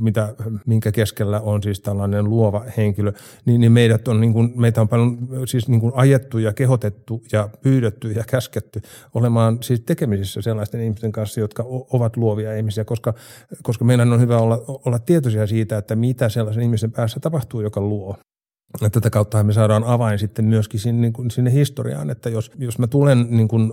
[0.00, 0.34] mitä,
[0.66, 3.12] minkä keskellä on siis tällainen luova henkilö.
[3.44, 7.22] Niin, niin meidät on, niin kuin, meitä on paljon siis niin kuin ajettu ja kehotettu
[7.32, 8.80] ja pyydetty ja käsketty
[9.14, 13.14] olemaan siis tekemisissä sellaisten ihmisten kanssa, jotka ovat luovia ihmisiä, koska,
[13.62, 17.80] koska meidän on hyvä olla, olla tietoisia siitä, että mitä sellaisen ihmisen päässä tapahtuu, joka
[17.80, 18.16] luo.
[18.92, 22.78] Tätä kautta me saadaan avain sitten myöskin sinne, niin kuin sinne historiaan, että jos, jos
[22.78, 23.72] mä tulen niin kuin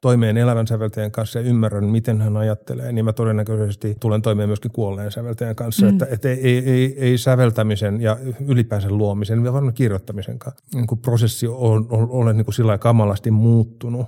[0.00, 4.70] toimeen elävän säveltäjän kanssa ja ymmärrän, miten hän ajattelee, niin mä todennäköisesti tulen toimeen myöskin
[4.70, 5.86] kuolleen säveltäjän kanssa.
[5.86, 5.92] Mm.
[5.92, 10.38] Että, että ei, ei, ei, ei säveltämisen ja ylipäänsä luomisen varmaan kirjoittamisen
[10.74, 14.06] niin kuin prosessi on, on, ole niin kuin sillä kamalasti muuttunut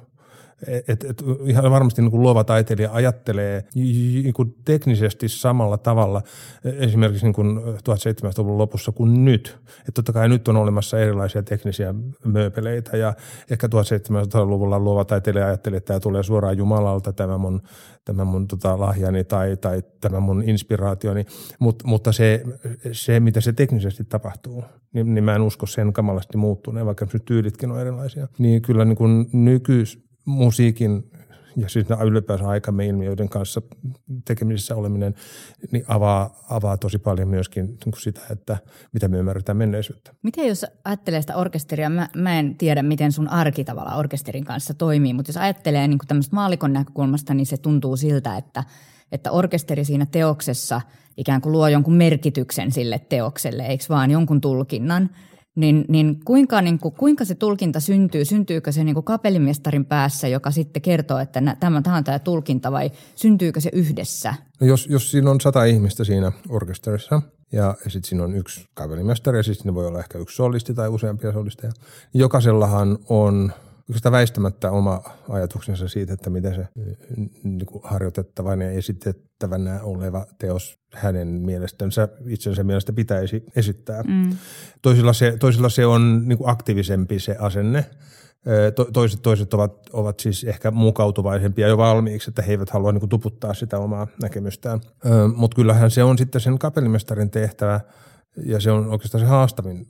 [0.89, 6.23] et, et ihan varmasti niin kuin luova taiteilija ajattelee niin kuin teknisesti samalla tavalla
[6.65, 9.59] esimerkiksi niin kuin 1700-luvun lopussa kuin nyt.
[9.89, 11.95] Et totta kai nyt on olemassa erilaisia teknisiä
[12.25, 13.15] mööpeleitä ja
[13.51, 17.63] ehkä 1700-luvulla luova taiteilija ajattelee, että tämä tulee suoraan Jumalalta, tämä mun,
[18.05, 21.27] tämä mun tota, lahjani tai, tai tämä mun inspiraationi,
[21.59, 22.43] Mut, mutta se,
[22.93, 27.71] se, mitä se teknisesti tapahtuu, niin, niin mä en usko sen kamalasti muuttuneen, vaikka tyylitkin
[27.71, 28.29] on erilaisia.
[28.39, 31.11] Niin kyllä niin kuin nykyis, musiikin
[31.57, 33.63] ja siis ylipäänsä aikamme ilmiöiden kanssa
[34.25, 35.15] tekemisissä oleminen
[35.71, 38.57] niin avaa, avaa tosi paljon myöskin niin sitä, että
[38.93, 40.15] mitä me ymmärretään menneisyyttä.
[40.23, 44.75] Miten jos ajattelee sitä orkesteria, mä, mä en tiedä miten sun arki tavalla orkesterin kanssa
[44.75, 48.65] toimii, mutta jos ajattelee niin tämmöistä maalikon näkökulmasta, niin se tuntuu siltä, että,
[49.13, 50.81] että orkesteri siinä teoksessa
[51.17, 55.11] ikään kuin luo jonkun merkityksen sille teokselle, eikö vaan jonkun tulkinnan–
[55.55, 58.25] niin, niin, kuinka, niin kuin, kuinka se tulkinta syntyy?
[58.25, 62.91] Syntyykö se niin kuin kapellimestarin päässä, joka sitten kertoo, että tämä, on tämä tulkinta vai
[63.15, 64.35] syntyykö se yhdessä?
[64.61, 69.39] No jos, jos siinä on sata ihmistä siinä orkesterissa ja sitten siinä on yksi kapellimestari
[69.39, 71.73] ja sitten voi olla ehkä yksi solisti tai useampia solisteja.
[72.13, 73.53] Niin jokaisellahan on–
[73.95, 76.69] sitä väistämättä oma ajatuksensa siitä, että miten se
[77.45, 84.03] niin kuin harjoitettavan ja esitettävänä oleva teos hänen mielestänsä, itsensä mielestä pitäisi esittää.
[84.03, 84.37] Mm.
[84.83, 87.85] Toisilla, se, toisilla se on niin kuin aktiivisempi se asenne.
[88.93, 93.11] Toiset, toiset ovat, ovat siis ehkä mukautuvaisempia jo valmiiksi, että he eivät halua niin kuin
[93.11, 94.81] tuputtaa sitä omaa näkemystään.
[95.37, 97.81] Mutta kyllähän se on sitten sen kapellimestarin tehtävä–
[98.37, 99.87] ja se on oikeastaan se haastavin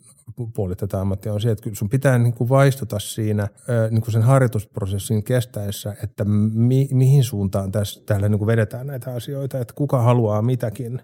[0.54, 3.48] puoli tätä ammattia on se, että sun pitää niin kuin vaistuta siinä
[3.90, 6.24] niin kuin sen harjoitusprosessin kestäessä, että
[6.54, 11.02] mi, mihin suuntaan tässä, täällä niin kuin vedetään näitä asioita, että kuka haluaa mitäkin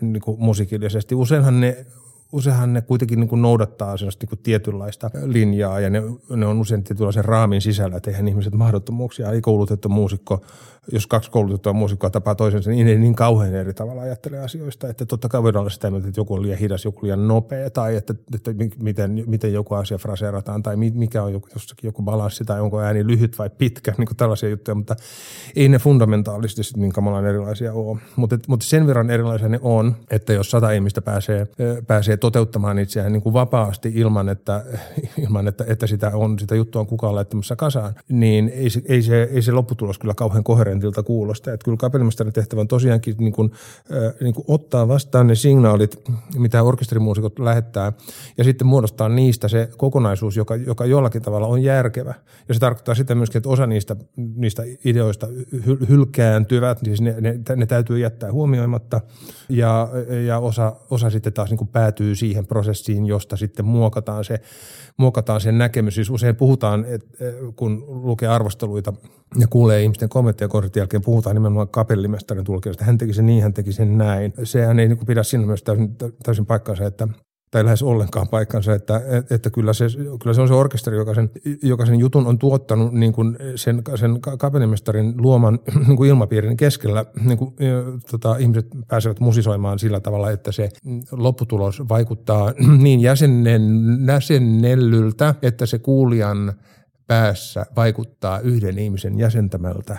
[0.00, 1.14] niin kuin musiikillisesti.
[1.14, 1.86] Useinhan ne
[2.32, 6.60] useinhan ne kuitenkin niin kuin noudattaa sellaista niin kuin tietynlaista linjaa ja ne, ne on
[6.60, 9.32] usein tietynlaisen raamin sisällä, että eihän ihmiset mahdottomuuksia.
[9.32, 10.44] Ei koulutettu muusikko,
[10.92, 14.88] jos kaksi koulutettua muusikkoa tapaa toisensa, niin ei niin kauhean eri tavalla ajattele asioista.
[14.88, 17.70] Että totta kai voidaan olla sitä mieltä, että joku on liian hidas, joku liian nopea
[17.70, 22.44] tai että, että miten, miten joku asia fraseerataan tai mikä on joku, jossakin joku balanssi
[22.44, 24.96] tai onko ääni lyhyt vai pitkä, niin kuin tällaisia juttuja, mutta
[25.56, 27.98] ei ne fundamentaalisesti niin kamalan erilaisia ole.
[28.16, 31.46] Mutta, mutta sen verran erilaisia ne on, että jos sata ihmistä pääsee,
[31.86, 34.64] pääsee toteuttamaan itseään niin kuin vapaasti ilman, että,
[35.26, 39.02] ilman että, että sitä, on, sitä juttua on kukaan laittamassa kasaan, niin ei se, ei
[39.02, 40.44] se, ei se lopputulos kyllä kauhean
[40.80, 41.52] koherentilta kuulosta.
[41.52, 43.50] Että kyllä kapellimestarin tehtävä on tosiaankin niin kuin,
[44.20, 46.02] niin kuin ottaa vastaan ne signaalit,
[46.38, 47.92] mitä orkesterimuusikot lähettää,
[48.38, 52.14] ja sitten muodostaa niistä se kokonaisuus, joka, joka jollakin tavalla on järkevä.
[52.48, 57.56] Ja se tarkoittaa sitä myöskin, että osa niistä, niistä ideoista hyl- hylkääntyvät, niin ne, ne,
[57.56, 59.00] ne täytyy jättää huomioimatta,
[59.48, 59.88] ja,
[60.26, 64.40] ja osa, osa sitten taas niin kuin päätyy siihen prosessiin, josta sitten muokataan se,
[64.96, 65.94] muokataan sen näkemys.
[65.94, 67.24] Siis usein puhutaan, että
[67.56, 68.92] kun lukee arvosteluita
[69.38, 72.84] ja kuulee ihmisten kommentteja konsertin jälkeen, puhutaan nimenomaan kapellimestarin tulkinnasta.
[72.84, 74.34] Hän teki sen niin, hän teki sen näin.
[74.44, 77.08] Sehän ei niin kuin pidä siinä myös täysin, täysin paikkansa, että
[77.50, 79.86] tai lähes ollenkaan paikkansa, että, että kyllä, se,
[80.22, 81.30] kyllä se on se orkesteri, joka sen,
[81.62, 87.04] joka sen jutun on tuottanut niin kuin sen, sen kapellimestarin luoman niin kuin ilmapiirin keskellä.
[87.24, 87.54] Niin kuin,
[88.10, 90.68] tota, ihmiset pääsevät musisoimaan sillä tavalla, että se
[91.12, 96.52] lopputulos vaikuttaa niin jäsennellyltä, että se kuulijan
[97.06, 99.96] päässä vaikuttaa yhden ihmisen jäsentämältä.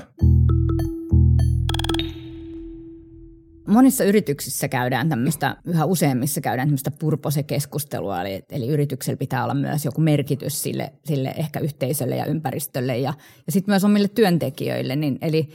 [3.67, 9.85] Monissa yrityksissä käydään tämmöistä, yhä useimmissa käydään tämmöistä purposekeskustelua, eli, eli yrityksellä pitää olla myös
[9.85, 13.13] joku merkitys sille, sille ehkä yhteisölle ja ympäristölle ja,
[13.45, 14.95] ja sitten myös omille työntekijöille.
[14.95, 15.49] Niin, eli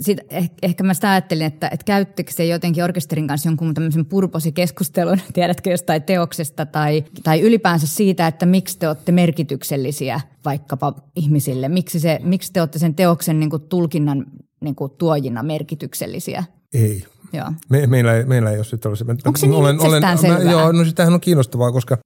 [0.00, 4.06] sit eh, ehkä mä sitä ajattelin, että, että käyttekö se jotenkin orkesterin kanssa jonkun tämmöisen
[4.06, 11.68] purposikeskustelun, tiedätkö jostain teoksesta tai, tai ylipäänsä siitä, että miksi te olette merkityksellisiä vaikkapa ihmisille,
[11.68, 14.26] miksi, se, miksi te olette sen teoksen niin kuin tulkinnan
[14.60, 16.44] niin kuin tuojina merkityksellisiä?
[16.74, 17.52] Ei, Joo.
[17.70, 20.72] Me, meillä, ei, meillä ei ole sitten ollut Onko se niin olen, olen, mä, Joo,
[20.72, 21.98] no sitähän on kiinnostavaa, koska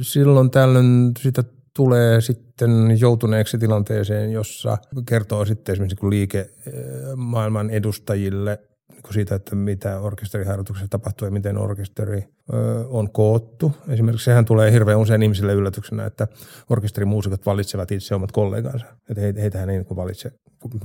[0.00, 1.44] silloin tällöin sitä
[1.76, 6.74] tulee sitten joutuneeksi tilanteeseen, jossa kertoo sitten esimerkiksi kun liike eh,
[7.16, 8.58] maailman edustajille
[9.02, 12.56] niin siitä, että mitä orkesteriharjoituksessa tapahtuu ja miten orkesteri ö,
[12.88, 13.72] on koottu.
[13.88, 16.28] Esimerkiksi sehän tulee hirveän usein ihmisille yllätyksenä, että
[16.70, 18.86] orkesterimuusikot valitsevat itse omat kollegansa.
[19.10, 20.32] Että heitähän ei niin valitse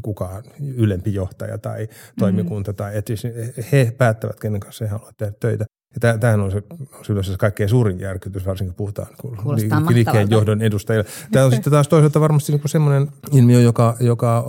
[0.01, 0.43] kukaan
[0.75, 1.87] ylempi johtaja tai
[2.19, 2.77] toimikunta, mm-hmm.
[2.77, 3.13] tai että
[3.71, 5.65] he päättävät, kenen kanssa he haluavat tehdä töitä.
[6.03, 6.63] Ja tämähän on se,
[7.09, 11.05] yleensä se kaikkein suurin järkytys, varsinkin puhutaan Kuulostaa liikkeen johdon edustajille.
[11.31, 14.45] Tämä on sitten taas toisaalta varmasti niin semmoinen ilmiö, joka, joka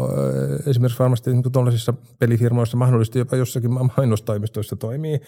[0.67, 5.21] esimerkiksi varmasti niin tuollaisissa pelifirmoissa mahdollisesti jopa jossakin mainostoimistoissa toimii,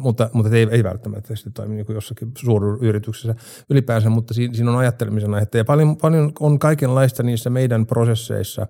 [0.00, 3.34] mutta, mutta ei, ei välttämättä sitten toimi niin jossakin suuryrityksessä
[3.70, 5.58] ylipäänsä, mutta siinä, siinä on ajattelemisen aihetta.
[5.58, 8.66] Ja paljon, paljon on kaikenlaista niissä meidän prosesseissa,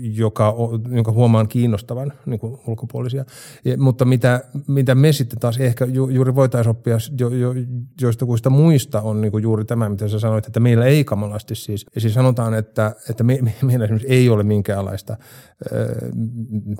[0.00, 0.54] joka,
[0.90, 3.24] jonka huomaan kiinnostavan niin ulkopuolisia,
[3.64, 7.54] ja, mutta mitä, mitä me sitten taas ehkä ju, juuri voitaisiin oppia jo, jo,
[8.00, 12.00] joista muista on niin juuri tämä, mitä sä sanoit, että meillä ei kamalasti siis, ja
[12.00, 15.18] siis sanotaan, että, että me, me, meillä esimerkiksi ei ole minkäänlaista äh,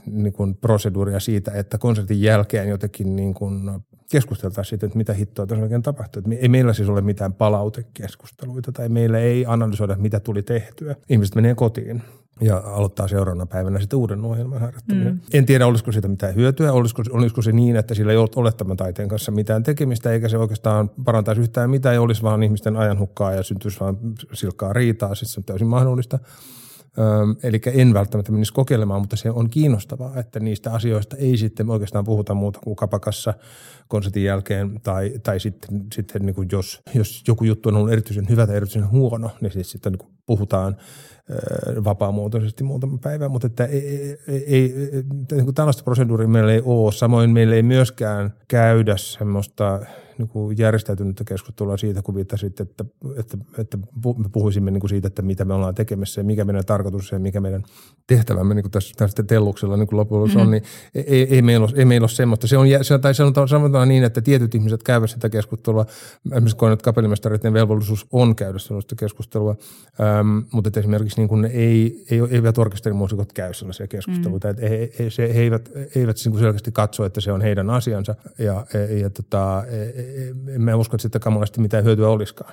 [0.07, 3.71] niin kuin proseduuria siitä, että konsertin jälkeen jotenkin niin kuin
[4.11, 6.21] keskusteltaisiin siitä, että mitä hittoa tässä oikein tapahtuu.
[6.21, 10.97] Että ei meillä siis ole mitään palautekeskusteluita tai meillä ei analysoida, mitä tuli tehtyä.
[11.09, 12.03] Ihmiset menee kotiin
[12.41, 15.13] ja aloittaa seuraavana päivänä sitten uuden ohjelman harjoittaminen.
[15.13, 15.21] Mm.
[15.33, 18.77] En tiedä, olisiko siitä mitään hyötyä, olisiko, olisiko se niin, että sillä ei ole tämän
[18.77, 23.33] taiteen kanssa mitään tekemistä, eikä se oikeastaan parantaisi yhtään mitään, ei olisi vaan ihmisten ajanhukkaa
[23.33, 23.99] ja syntyisi vaan
[24.33, 26.19] silkkaa riitaa, sitten se on täysin mahdollista.
[27.43, 32.05] Eli en välttämättä menisi kokeilemaan, mutta se on kiinnostavaa, että niistä asioista ei sitten oikeastaan
[32.05, 33.35] puhuta muuta kuin kapakassa
[33.89, 38.29] konsertin jälkeen, tai, tai sitten, sitten niin kuin jos, jos joku juttu on ollut erityisen
[38.29, 40.77] hyvä tai erityisen huono, niin siis sitten niin kuin puhutaan
[41.85, 44.73] vapaamuotoisesti muutama päivä, mutta että ei, ei, ei,
[45.33, 46.93] niin kuin tällaista proseduuria meillä ei ole.
[46.93, 49.81] Samoin meillä ei myöskään käydä semmoista
[50.19, 52.85] niin kuin järjestäytynyttä keskustelua siitä, kun viittasit, että,
[53.17, 53.77] että, että
[54.17, 57.19] me puhuisimme niin kuin siitä, että mitä me ollaan tekemässä ja mikä meidän tarkoitus ja
[57.19, 57.63] mikä meidän
[58.07, 60.41] tehtävämme niin kuin tässä, tässä telluksella niin kuin lopulla mm-hmm.
[60.41, 60.63] on, niin
[60.95, 62.47] ei, ei, meillä ole, ei meillä ole semmoista.
[62.47, 65.87] Se on, se, tai sanotaan, sanotaan niin, että tietyt ihmiset käyvät sitä keskustelua.
[66.27, 69.57] Esimerkiksi koen, että kapellimestareiden velvollisuus on käydä sellaista keskustelua,
[70.01, 74.53] ähm, mutta esimerkiksi niin kuin ei, ei, eivät orkesterimuusikot käy sellaisia keskusteluita.
[74.53, 74.59] Mm.
[74.61, 78.67] He, he, he, he, eivät, eivät niin selkeästi katso, että se on heidän asiansa ja,
[78.75, 80.06] ja, ja tota, en
[80.59, 82.53] mä usko, että sitä kamalasti mitään hyötyä olisikaan.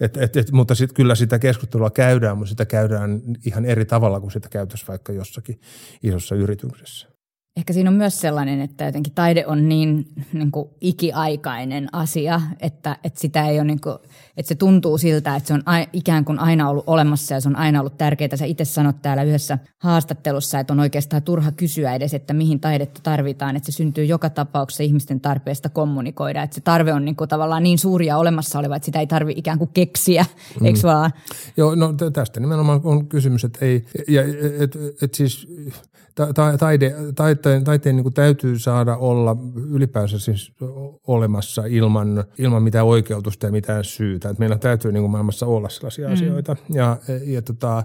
[0.00, 4.20] Et, et, et, mutta sit, kyllä sitä keskustelua käydään, mutta sitä käydään ihan eri tavalla
[4.20, 5.60] kuin sitä käytössä vaikka jossakin
[6.02, 7.13] isossa yrityksessä.
[7.56, 12.96] Ehkä siinä on myös sellainen, että jotenkin taide on niin, niin kuin ikiaikainen asia, että,
[13.04, 13.96] että sitä ei ole niin kuin,
[14.36, 15.62] että se tuntuu siltä, että se on
[15.92, 18.36] ikään kuin aina ollut olemassa ja se on aina ollut tärkeää.
[18.36, 23.00] Sä itse sanot täällä yhdessä haastattelussa, että on oikeastaan turha kysyä edes, että mihin taidetta
[23.02, 26.42] tarvitaan, että se syntyy joka tapauksessa ihmisten tarpeesta kommunikoida.
[26.42, 29.06] Että se tarve on niin kuin tavallaan niin suuri ja olemassa oleva, että sitä ei
[29.06, 30.26] tarvi ikään kuin keksiä,
[30.60, 30.66] mm.
[30.66, 31.10] eikö vaan?
[31.56, 35.48] Joo, no tästä nimenomaan on kysymys, että ei, ja et, et, et siis
[36.14, 36.94] ta, taide,
[37.44, 39.36] taiteen, taiteen niin kuin täytyy saada olla
[39.70, 40.52] ylipäänsä siis
[41.06, 44.28] olemassa ilman, ilman mitään oikeutusta ja mitään syytä.
[44.28, 46.12] Et meillä täytyy niin kuin maailmassa olla sellaisia mm.
[46.12, 46.56] asioita.
[46.70, 47.82] Ja, ja tota,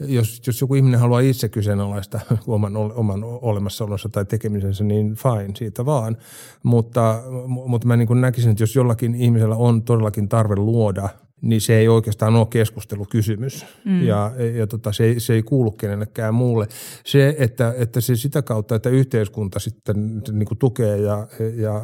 [0.00, 5.86] jos, jos joku ihminen haluaa itse kyseenalaista oman, oman olemassaolonsa tai tekemisensä, niin fine, siitä
[5.86, 6.16] vaan.
[6.62, 11.08] Mutta, mutta mä niin kuin näkisin, että jos jollakin ihmisellä on todellakin tarve luoda–
[11.40, 14.02] niin se ei oikeastaan ole keskustelukysymys mm.
[14.02, 16.66] ja, ja tota, se, ei, se ei kuulu kenellekään muulle.
[17.04, 21.82] Se, että, että se sitä kautta, että yhteiskunta sitten niin kuin tukee ja, ja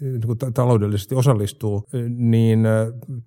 [0.00, 2.66] niin kuin taloudellisesti osallistuu, niin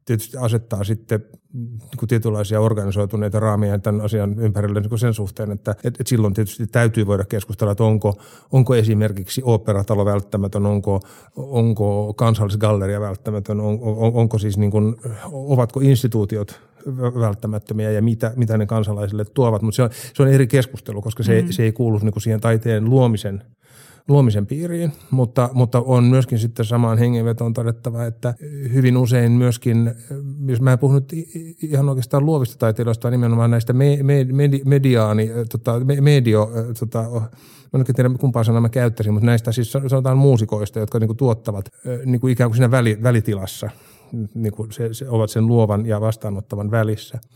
[0.06, 6.02] tietysti asettaa sitten niin tietynlaisia organisoituneita raameja tämän asian ympärille niin sen suhteen, että et,
[6.02, 8.18] et silloin tietysti täytyy voida keskustella, että onko,
[8.52, 11.00] onko esimerkiksi operatalo välttämätön, onko,
[11.36, 14.96] onko kansallisgalleria välttämätön, on, on, onko siis niin kuin,
[15.32, 16.60] ovatko instituutiot
[17.20, 21.24] välttämättömiä ja mitä, mitä ne kansalaisille tuovat, mutta se on, se on eri keskustelu, koska
[21.24, 21.48] se, mm.
[21.52, 23.44] se ei kuulu niin kuin siihen taiteen luomisen
[24.08, 28.34] luomisen piiriin, mutta, mutta on myöskin sitten samaan hengenvetoon todettava, että
[28.74, 29.92] hyvin usein myöskin,
[30.46, 31.14] jos mä en puhunut
[31.62, 37.02] ihan oikeastaan luovista taiteilijoista, nimenomaan näistä me, me, med, mediaani, tota, medio, tota,
[37.74, 41.18] mä en tiedä kumpaa sanaa mä käyttäisin, mutta näistä siis sanotaan muusikoista, jotka niin kuin
[41.18, 41.70] tuottavat
[42.06, 43.70] niin kuin ikään kuin siinä väli, välitilassa,
[44.34, 47.20] niin kuin se, se, ovat sen luovan ja vastaanottavan välissä–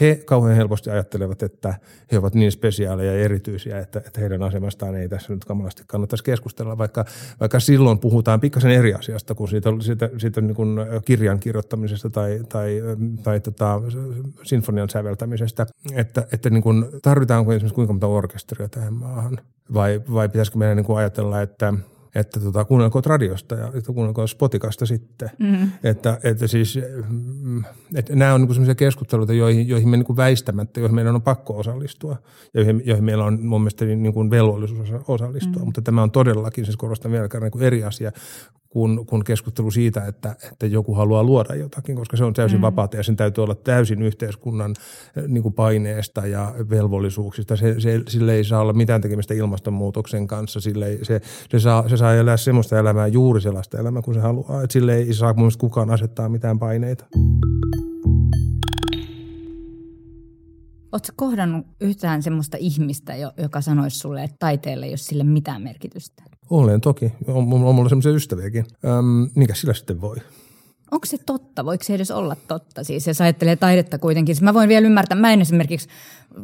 [0.00, 1.74] he kauhean helposti ajattelevat, että
[2.12, 6.24] he ovat niin spesiaaleja ja erityisiä, että, että heidän asemastaan ei tässä nyt kamalasti kannattaisi
[6.24, 7.04] keskustella, vaikka,
[7.40, 12.40] vaikka silloin puhutaan pikkasen eri asiasta kuin siitä, siitä, siitä niin kuin kirjan kirjoittamisesta tai,
[12.48, 12.82] tai,
[13.22, 13.82] tai tota,
[14.42, 19.38] sinfonian säveltämisestä, että, että niin kuin, tarvitaanko esimerkiksi kuinka monta orkesteria tähän maahan?
[19.74, 21.74] Vai, vai pitäisikö meidän niin kuin ajatella, että–
[22.16, 25.30] että tota, kuunnelko radiosta ja että kuunnelko Spotikasta sitten.
[25.38, 25.70] Mm.
[25.84, 30.80] Että, että siis, mm, että nämä on niin sellaisia keskusteluita, joihin, joihin me niin väistämättä,
[30.80, 32.16] joihin meidän on pakko osallistua
[32.54, 35.62] ja joihin, joihin meillä on mun mielestä niin kuin velvollisuus osallistua.
[35.62, 35.64] Mm.
[35.64, 38.12] Mutta tämä on todellakin, siis korostan vielä kerran, niin eri asia
[38.76, 42.62] kuin, kuin keskustelu siitä, että, että joku haluaa luoda jotakin, koska se on täysin mm.
[42.62, 44.74] vapaata ja sen täytyy olla täysin yhteiskunnan
[45.16, 47.56] eh, niin kuin paineesta ja velvollisuuksista.
[47.56, 50.60] Se, se, sille ei saa olla mitään tekemistä ilmastonmuutoksen kanssa.
[50.60, 54.20] Sille ei, se, se, saa, se saa elää semmoista elämää, juuri sellaista elämää kuin se
[54.20, 54.62] haluaa.
[54.62, 57.04] Et sille ei saa mun kukaan asettaa mitään paineita.
[60.92, 66.22] Oletko kohdannut yhtään semmoista ihmistä, joka sanoisi sulle, että taiteelle ei ole sille mitään merkitystä?
[66.50, 67.12] Olen toki.
[67.28, 68.64] On, on, on mulla semmoisia ystäviäkin.
[68.84, 70.16] Öm, mikä sillä sitten voi?
[70.90, 71.64] Onko se totta?
[71.64, 72.84] Voiko se edes olla totta?
[72.84, 74.34] Siis jos ajattelee taidetta kuitenkin.
[74.34, 75.88] Siis mä voin vielä ymmärtää, mä en esimerkiksi,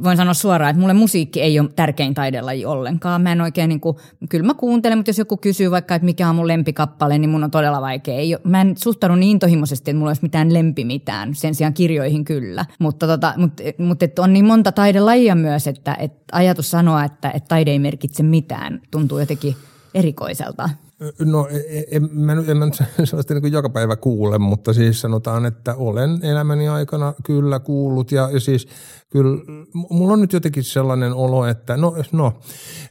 [0.03, 3.23] voin sanoa suoraan, että mulle musiikki ei ole tärkein taidelaji ollenkaan.
[3.23, 3.97] Mä en oikein niin kuin,
[4.29, 7.45] kyllä mä kuuntelen, mutta jos joku kysyy vaikka, että mikä on mun lempikappale, niin mun
[7.45, 8.15] on todella vaikea.
[8.15, 11.35] Ei, mä en suhtaudu niin intohimoisesti, että mulla olisi mitään lempi mitään.
[11.35, 12.67] Sen sijaan kirjoihin kyllä.
[12.79, 17.31] Mutta, tota, mutta, mutta että on niin monta taidelajia myös, että, että ajatus sanoa, että,
[17.31, 19.57] että taide ei merkitse mitään, tuntuu jotenkin
[19.95, 20.71] erikoiselta.
[21.25, 21.49] No
[21.91, 26.25] en, mä, en mä nyt sellaista niin joka päivä kuule, mutta siis sanotaan, että olen
[26.25, 28.69] elämäni aikana kyllä kuullut ja, ja siis
[29.11, 29.39] kyllä
[29.91, 32.33] mulla on nyt jotenkin sellainen olo, että no, no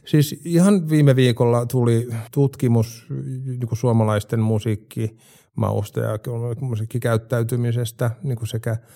[0.04, 3.06] siis ihan viime viikolla tuli tutkimus
[3.44, 6.18] niin kuin suomalaisten musiikkimausta ja
[6.60, 8.76] musiikkikäyttäytymisestä niin kuin sekä–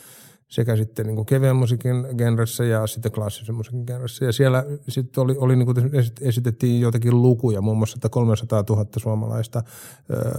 [0.48, 4.24] sekä sitten niin kuin kevyen musiikin genressä ja sitten klassisen musiikin genressä.
[4.24, 5.76] Ja siellä sitten oli, oli niin kuin
[6.20, 9.62] esitettiin jotakin lukuja, muun muassa, että 300 000 suomalaista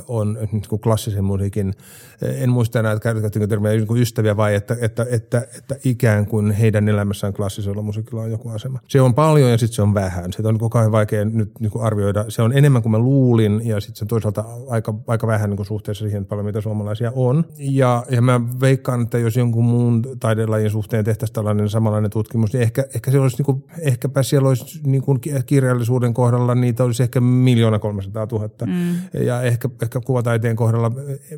[0.08, 1.74] on niin kuin klassisen musiikin,
[2.22, 6.26] en muista enää, että käytetäänkö termiä niin kuin ystäviä vai että, että, että, että, ikään
[6.26, 8.80] kuin heidän elämässään klassisella musiikilla on joku asema.
[8.88, 10.34] Se on paljon ja sitten se on vähän.
[10.34, 12.26] Se on niin kauhean vaikea nyt niin kuin arvioida.
[12.30, 15.58] Se on enemmän kuin mä luulin ja sitten se on toisaalta aika, aika vähän niin
[15.58, 17.46] kuin suhteessa siihen paljon, mitä suomalaisia on.
[17.58, 22.54] Ja, ja mä veikkaan, että jos jonkun muun muun taidelajin suhteen tehtäisiin tällainen samanlainen tutkimus,
[22.54, 26.84] niin ehkä, ehkä se olisi, niin kuin, ehkäpä siellä olisi niin kuin kirjallisuuden kohdalla niitä
[26.84, 28.96] olisi ehkä miljoona 300 000 mm.
[29.26, 30.92] ja ehkä, ehkä kuvataiteen kohdalla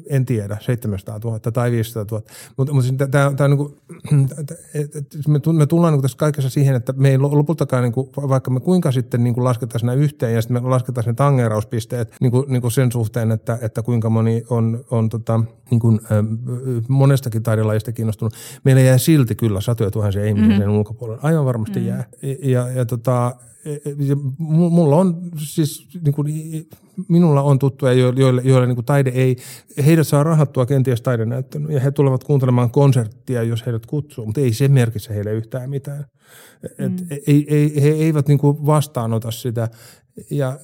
[0.09, 2.23] en tiedä, 700 000 tai 500 000.
[2.57, 3.75] Mutta, mutta siis tämä, on niin kuin,
[5.57, 8.91] me tullaan niin tässä kaikessa siihen, että me ei lopultakaan, niin kuin, vaikka me kuinka
[8.91, 12.61] sitten niin kuin lasketaan nämä yhteen ja sitten me lasketaan ne tangerauspisteet niin kuin, niin
[12.61, 15.39] kuin sen suhteen, että, että kuinka moni on, on tota,
[15.71, 15.99] niin kuin,
[16.87, 20.61] monestakin taidelajista kiinnostunut, meillä jää silti kyllä satoja tuhansia ihmisiä mm-hmm.
[20.61, 21.19] sen ulkopuolelle.
[21.23, 21.87] Aivan varmasti mm-hmm.
[21.87, 22.05] jää.
[22.41, 23.35] Ja, ja, tota,
[23.65, 26.27] e, e, ja mulla on siis, niin kuin,
[27.07, 29.35] minulla on tuttuja, joille, joille niin kuin taide ei,
[29.85, 34.53] heidät saa rahattua kenties taidenäyttöön ja he tulevat kuuntelemaan konserttia, jos heidät kutsuu, mutta ei
[34.53, 36.05] se merkitse heille yhtään mitään.
[36.63, 37.07] Et, mm.
[37.27, 39.69] ei, ei, he eivät niin kuin vastaanota sitä
[40.29, 40.59] ja,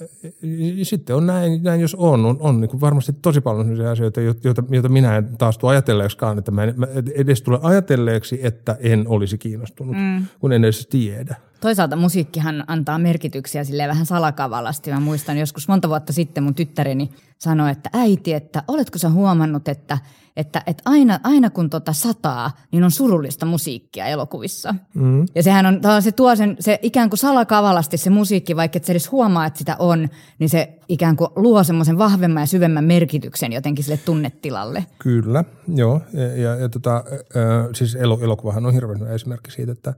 [0.76, 4.22] ja sitten on näin, näin jos on, on, on niin varmasti tosi paljon sellaisia asioita,
[4.22, 8.78] joita, joita minä en taas tule ajatelleeksikaan, että mä, en, mä edes tule ajatelleeksi, että
[8.80, 10.26] en olisi kiinnostunut, mm.
[10.40, 11.36] kun en edes tiedä.
[11.60, 14.92] Toisaalta musiikkihan antaa merkityksiä sille vähän salakavalasti.
[14.92, 19.68] Mä muistan joskus monta vuotta sitten mun tyttäreni sanoi, että äiti, että oletko sä huomannut,
[19.68, 19.98] että,
[20.38, 24.76] että, että aina, aina kun tota sataa, niin on surullista musiikkia elokuvissa.
[24.94, 25.26] Mm.
[25.36, 28.94] Ja sehän on, se tuo sen, se ikään kuin salakavalasti se musiikki, vaikka et sä
[28.94, 33.54] edes huomaa, että sitä on, niin se ikään kuin luo semmoisen vahvemman ja syvemmän merkityksen
[33.54, 34.86] jotenkin sille tunnetilalle.
[35.00, 36.02] Kyllä, joo.
[36.14, 39.94] Ja, ja, ja tota, äh, siis el- elokuvahan on hirveän hyvä esimerkki siitä, että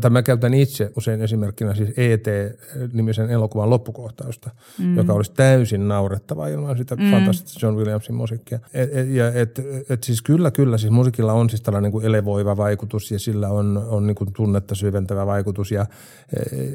[0.00, 4.96] tämä, mä käytän itse usein esimerkkinä siis ET-nimisen elokuvan loppukohtausta, mm.
[4.96, 7.10] joka olisi täysin naurettava ilman sitä mm.
[7.10, 8.58] fantastista John Williamsin musiikkia.
[8.74, 12.56] Et, et, ja et, et siis kyllä, kyllä, siis musiikilla on siis tällainen niin elevoiva
[12.56, 15.86] vaikutus ja sillä on, on niin kuin tunnetta syventävä vaikutus ja,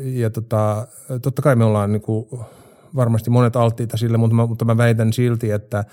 [0.04, 0.88] ja tota,
[1.21, 2.28] totta kai me ollaan niin kuin
[2.95, 5.86] varmasti monet alttiita sille, mutta mä, mutta mä väitän silti, että,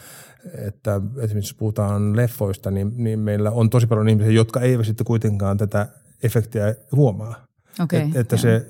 [0.66, 5.04] että esimerkiksi jos puhutaan leffoista, niin, niin meillä on tosi paljon ihmisiä, jotka eivät sitten
[5.04, 5.86] kuitenkaan tätä
[6.22, 7.51] efektiä huomaa.
[7.80, 8.66] Okay, Et, että se,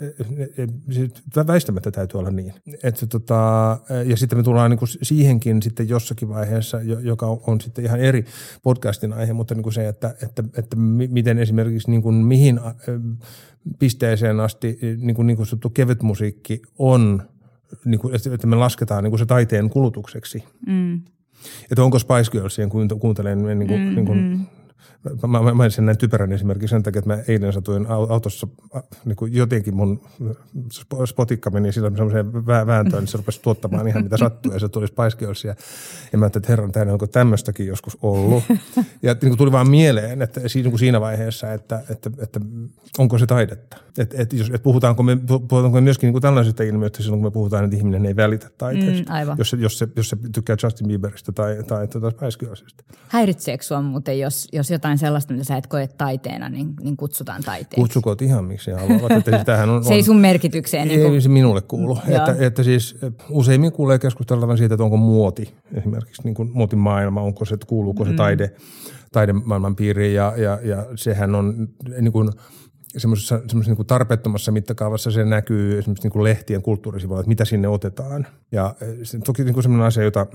[0.91, 1.11] se,
[1.47, 2.55] väistämättä täytyy olla niin.
[2.83, 8.01] Että tota, ja sitten me tullaan niinku siihenkin sitten jossakin vaiheessa, joka on sitten ihan
[8.01, 8.25] eri
[8.63, 10.77] podcastin aihe, mutta niinku se, että, että, että
[11.09, 12.61] miten esimerkiksi niinku mihin
[13.79, 17.23] pisteeseen asti niin kuin, niin kuin kevyt musiikki on,
[17.85, 20.45] niin kuin, että me lasketaan niin kuin se taiteen kulutukseksi.
[20.67, 21.01] Mm.
[21.71, 24.47] Että onko Spice Girlsien kuuntelen niin kuin, mm, niin kuin, mm
[25.23, 28.47] Mä, mä mainitsin näin typerän esimerkiksi sen takia, että mä eilen satuin autossa
[29.05, 30.01] niin kuin jotenkin mun
[31.05, 34.87] spotikka meni sillä semmoiseen vääntöön, niin se rupesi tuottamaan ihan mitä sattuu ja se tuli
[34.87, 35.45] Spice Girls.
[35.45, 35.55] Ja,
[36.17, 38.45] mä ajattelin, että herran täynnä, onko tämmöistäkin joskus ollut.
[39.03, 42.41] Ja niin kuin tuli vaan mieleen, että niin siinä vaiheessa, että, että, että
[42.99, 43.77] onko se taidetta.
[43.99, 47.27] Että, että, jos, että puhutaanko, me, puhutaanko me myöskin niin kuin tällaisista ilmiöistä silloin, kun
[47.27, 49.13] me puhutaan, että ihminen ei välitä taiteesta.
[49.13, 52.65] Mm, jos, se, jos, se, jos se tykkää Justin Bieberistä tai, tai, tuota Spice.
[53.09, 57.43] Häiritseekö sua muuten, jos, jos jotain sellaista, mitä sä et koe taiteena, niin, niin kutsutaan
[57.43, 57.81] taiteeksi.
[57.81, 59.13] Kutsukoot ihan miksi haluavat.
[59.13, 60.91] Että sitähän on, se ei sun merkitykseen.
[60.91, 61.23] Ei, niin kuin...
[61.23, 61.99] se minulle kuulu.
[62.09, 62.99] että, että siis
[63.31, 68.05] useimmin kuulee keskusteltavan siitä, että onko muoti esimerkiksi niin kuin muotin maailma, onko se, kuuluuko
[68.05, 68.17] se mm.
[68.17, 68.51] taide,
[69.13, 71.69] taidemaailman piiriin ja, ja, ja sehän on
[72.01, 72.31] niin kuin–
[72.97, 77.69] semmoisessa, semmoisessa niin tarpeettomassa mittakaavassa se näkyy esimerkiksi niin kuin lehtien kulttuurisivuilla, että mitä sinne
[77.69, 78.27] otetaan.
[78.53, 80.27] Ja se toki niin kuin semmoinen asia, jota,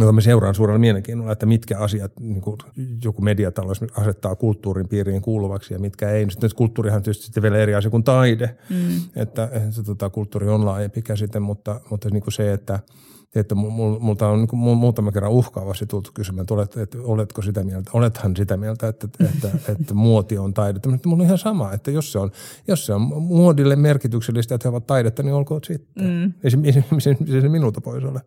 [0.00, 2.58] jota me seuraan suurella mielenkiinnolla, että mitkä asiat niin kuin
[3.04, 6.30] joku mediatalous asettaa kulttuurin piiriin kuuluvaksi ja mitkä ei.
[6.30, 9.00] Sitten kulttuurihan on tietysti sitten vielä eri asia kuin taide, mm.
[9.16, 12.78] että, että tota, kulttuuri on laajempi käsite, mutta, mutta niin kuin se, että–
[13.34, 17.90] että multa on niin muutama kerran uhkaavasti tultu kysymään, että, olet, että oletko sitä mieltä,
[17.94, 20.88] olethan sitä mieltä, että, että, että, että muoti on taidetta.
[20.88, 22.30] Mutta mulla on ihan sama, että jos se on,
[22.68, 26.04] jos se on muodille merkityksellistä, että he ovat taidetta, niin olkoon sitten.
[26.04, 26.32] Mm.
[26.44, 28.20] Ei, se, ei, se, se, se minulta pois ole.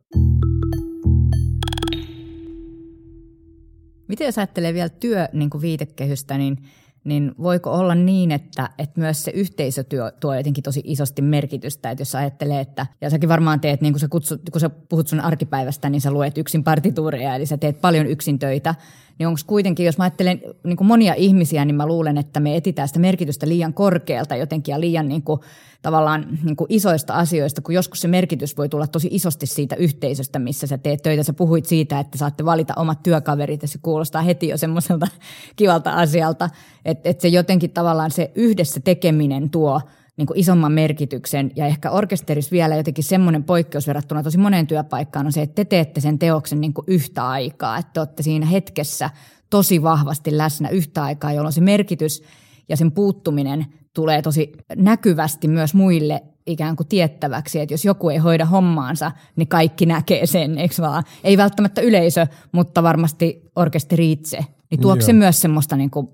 [4.08, 6.58] Miten jos ajattelee vielä työ niin kuin viitekehystä, niin–
[7.06, 12.02] niin voiko olla niin, että, että myös se yhteisötyö tuo jotenkin tosi isosti merkitystä, että
[12.02, 15.20] jos ajattelee, että, ja säkin varmaan teet, niin kun sä, kutsut, kun sä puhut sun
[15.20, 18.76] arkipäivästä, niin sä luet yksin partituureja, eli sä teet paljon yksin töitä,
[19.20, 22.56] niin onko kuitenkin, jos mä ajattelen niin kuin monia ihmisiä, niin mä luulen, että me
[22.56, 25.42] etitään sitä merkitystä liian korkealta jotenkin ja liian niin kuin,
[25.82, 30.40] tavallaan niin kuin isoista asioista, kun joskus se merkitys voi tulla tosi isosti siitä yhteisöstä,
[30.40, 31.24] missä sä teet töitä.
[31.24, 35.08] Sä puhuit siitä, että saatte valita omat työkaverit ja se kuulostaa heti jo semmoiselta
[35.56, 36.50] kivalta asialta,
[36.86, 39.82] että, että se jotenkin tavallaan se yhdessä tekeminen tuo–
[40.18, 41.52] niin kuin isomman merkityksen.
[41.56, 45.66] Ja ehkä orkesterissa vielä jotenkin semmoinen poikkeus verrattuna tosi moneen työpaikkaan on se, että te
[45.66, 47.78] teette sen teoksen niin kuin yhtä aikaa.
[47.78, 49.10] Että te olette siinä hetkessä
[49.50, 52.24] tosi vahvasti läsnä yhtä aikaa, jolloin se merkitys
[52.70, 58.18] ja sen puuttuminen tulee tosi näkyvästi myös muille ikään kuin tiettäväksi, että jos joku ei
[58.18, 61.04] hoida hommaansa, niin kaikki näkee sen, eikö vaan?
[61.24, 64.46] Ei välttämättä yleisö, mutta varmasti orkesteri itse.
[64.72, 66.08] Niin tuoko se myös semmoista niin kuin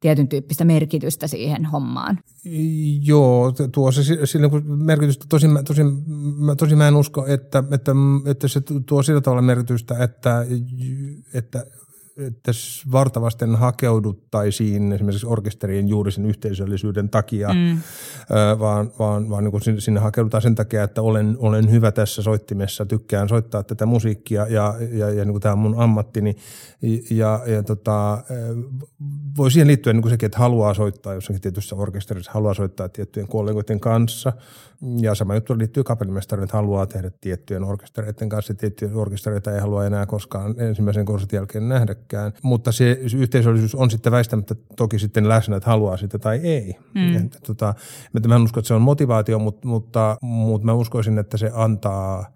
[0.00, 2.18] tietyn tyyppistä merkitystä siihen hommaan.
[3.02, 6.04] Joo, tuo se sillä merkitystä, tosin, tosin,
[6.56, 7.92] tosin mä en usko, että, että,
[8.26, 10.46] että se tuo sillä tavalla merkitystä, että,
[11.34, 11.66] että
[12.26, 12.52] että
[12.92, 17.78] vartavasten hakeuduttaisiin esimerkiksi orkesteriin juuri sen yhteisöllisyyden takia, mm.
[18.58, 23.28] vaan, vaan, vaan niin sinne hakeudutaan sen takia, että olen, olen hyvä tässä soittimessa, tykkään
[23.28, 26.36] soittaa tätä musiikkia ja, ja, ja niin kuin tämä on mun ammattini.
[27.10, 28.24] Ja, ja tota,
[29.36, 33.28] voi siihen liittyä niin kuin sekin, että haluaa soittaa jossakin tietyssä orkesterissa, haluaa soittaa tiettyjen
[33.28, 34.32] kollegoiden kanssa–
[35.00, 38.54] ja sama juttu liittyy kapellimestariin, että haluaa tehdä tiettyjen orkestereiden kanssa.
[38.54, 42.32] Tiettyjä orkestereita ei halua enää koskaan ensimmäisen konsertin jälkeen nähdäkään.
[42.42, 46.76] Mutta se yhteisöllisyys on sitten väistämättä toki sitten läsnä, että haluaa sitä tai ei.
[46.94, 47.16] Mm.
[47.16, 47.74] Että, tota,
[48.28, 52.32] mä en usko, että se on motivaatio, mutta, mutta, mutta mä uskoisin, että se antaa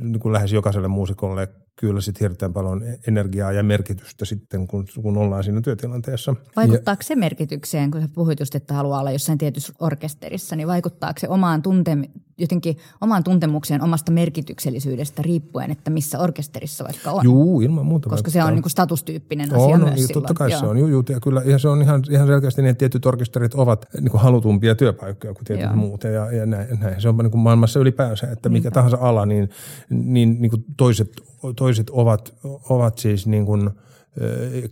[0.00, 1.48] niin kuin lähes jokaiselle muusikolle
[1.82, 6.34] kyllä sitten hirveän paljon energiaa ja merkitystä sitten, kun, kun ollaan siinä työtilanteessa.
[6.56, 10.68] Vaikuttaako ja, se merkitykseen, kun sä puhuit just, että haluaa olla jossain tietyssä orkesterissa, niin
[10.68, 11.96] vaikuttaako se omaan tunte,
[12.38, 17.24] jotenkin omaan tuntemukseen omasta merkityksellisyydestä riippuen, että missä orkesterissa vaikka on?
[17.24, 18.08] Juu, ilman muuta.
[18.08, 20.60] Koska se on niin kuin statustyyppinen asia on, myös niin, Totta kai joo.
[20.60, 23.06] se on, juu, juu, ja kyllä ja se on ihan, ihan selkeästi niin, että tietyt
[23.06, 25.76] orkesterit ovat niin kuin halutumpia työpaikkoja kuin tietyt joo.
[25.76, 27.00] muut, ja, ja näin, näin.
[27.00, 28.74] Se on niin kuin maailmassa ylipäänsä, että mikä Niinpä.
[28.74, 29.48] tahansa ala, niin,
[29.90, 31.12] niin, niin kuin toiset
[31.56, 32.34] toiset ovat,
[32.68, 33.70] ovat siis niin kuin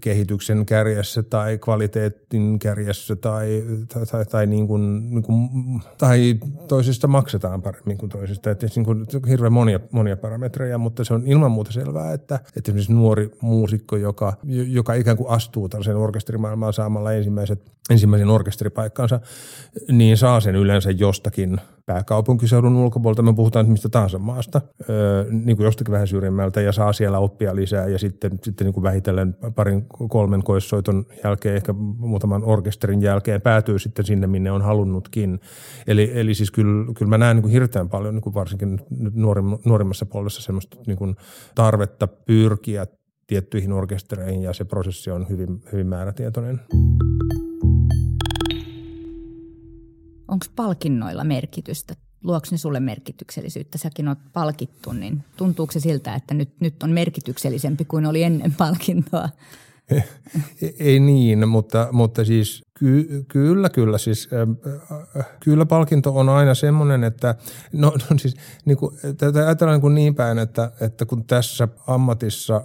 [0.01, 5.49] kehityksen kärjessä tai kvaliteetin kärjessä tai, tai, tai, tai, niin kuin, niin kuin,
[5.99, 6.39] tai
[6.69, 8.51] toisista maksetaan paremmin kuin toisista.
[8.51, 12.71] Että niin kuin, hirveän monia, monia parametreja, mutta se on ilman muuta selvää, että, että
[12.71, 14.33] esimerkiksi nuori muusikko, joka,
[14.69, 19.21] joka ikään kuin astuu tällaisen orkesterimaailmaan saamalla ensimmäiset, ensimmäisen orkesteripaikkansa,
[19.93, 21.61] niin saa sen yleensä jostakin
[21.91, 24.61] pääkaupunkiseudun ulkopuolelta, me puhutaan mistä tahansa maasta,
[24.91, 28.75] öö, niin kuin jostakin vähän syrjimmältä ja saa siellä oppia lisää ja sitten, sitten niin
[28.75, 34.63] kuin vähitellen parin kolmen koissoiton jälkeen, ehkä muutaman orkesterin jälkeen päätyy sitten sinne, minne on
[34.63, 35.41] halunnutkin.
[35.87, 38.81] Eli, eli siis kyllä, kyllä mä näen niin kuin hirveän paljon niin kuin varsinkin
[39.65, 41.17] nuorimmassa puolessa semmoista niin kuin
[41.55, 42.87] tarvetta pyrkiä
[43.27, 46.61] tiettyihin orkestereihin ja se prosessi on hyvin, hyvin määrätietoinen.
[50.31, 51.95] Onko palkinnoilla merkitystä?
[52.25, 53.79] Luoksi ne sulle merkityksellisyyttä?
[53.79, 58.55] Säkin oot palkittu, niin tuntuuko se siltä, että nyt, nyt on merkityksellisempi kuin oli ennen
[58.59, 59.29] palkintoa?
[60.79, 63.99] Ei niin, mutta, mutta siis ky, kyllä, kyllä.
[63.99, 64.29] Siis,
[65.41, 67.35] kyllä palkinto on aina semmoinen, että
[67.73, 72.63] no, no siis niin kuin, tätä ajatellaan niin, niin päin, että, että kun tässä ammatissa,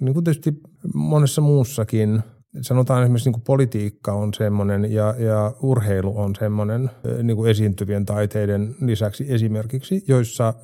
[0.00, 0.60] niin kuin tietysti
[0.94, 2.22] monessa muussakin–
[2.60, 6.90] sanotaan esimerkiksi niin kuin politiikka on semmoinen ja, ja urheilu on semmoinen
[7.22, 10.54] niin kuin esiintyvien taiteiden lisäksi esimerkiksi, joissa äh,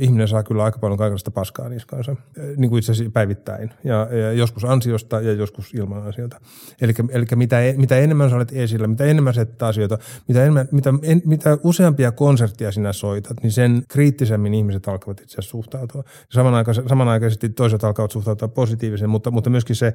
[0.00, 2.16] ihminen saa kyllä aika paljon kaikenlaista paskaa niskansa,
[2.56, 6.40] niin kuin itse asiassa päivittäin ja, ja joskus ansiosta ja joskus ilman ansiota.
[6.80, 10.94] Eli mitä, e, mitä enemmän sä olet esillä, mitä enemmän sä asioita, mitä, enemmän, mitä,
[11.02, 16.04] en, mitä useampia konserttia sinä soitat, niin sen kriittisemmin ihmiset alkavat itse asiassa suhtautua.
[16.30, 19.94] Samanaikaisesti, samanaikaisesti toiset alkavat suhtautua positiivisen, mutta, mutta myöskin se,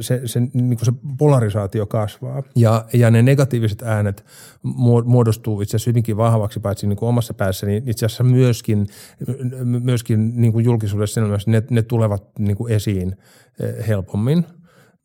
[0.00, 4.24] se, se se, niin kuin se polarisaatio kasvaa ja, ja ne negatiiviset äänet
[5.04, 8.86] muodostuu itse asiassa hyvinkin vahvaksi, paitsi niin kuin omassa päässä, niin itse asiassa myöskin,
[9.64, 13.16] myöskin niin kuin julkisuudessa ne, ne tulevat niin kuin esiin
[13.60, 14.44] eh, helpommin.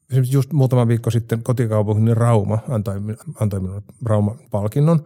[0.09, 2.95] Esimerkiksi just muutama viikko sitten kotikaupungin Rauma antoi,
[3.39, 5.05] antoi minulle Rauma-palkinnon,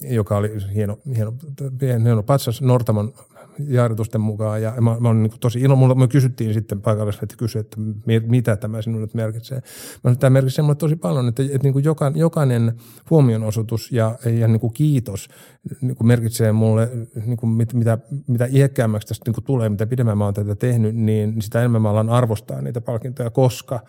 [0.00, 1.32] joka oli hieno, hieno,
[1.80, 3.14] hieno patsas Nortamon
[3.58, 4.62] jaaritusten mukaan.
[4.62, 5.76] Ja mä, mä olin niin tosi ilo.
[5.76, 7.76] Mulla, me kysyttiin sitten paikallisvetti kysyi, että
[8.26, 9.56] mitä tämä sinulle merkitsee.
[9.58, 9.62] Mä
[10.02, 12.72] sanoin, että tämä merkitsee mulle tosi paljon, että, että niin kuin joka, jokainen
[13.10, 15.28] huomionosoitus ja, ja niin kuin kiitos
[15.80, 16.90] niin kuin merkitsee mulle,
[17.26, 20.54] niin kuin mit, mitä, mitä iäkkäämmäksi tästä niin kuin tulee, mitä pidemmän mä oon tätä
[20.54, 23.80] tehnyt, niin sitä enemmän mä alan arvostaa niitä palkintoja, koska,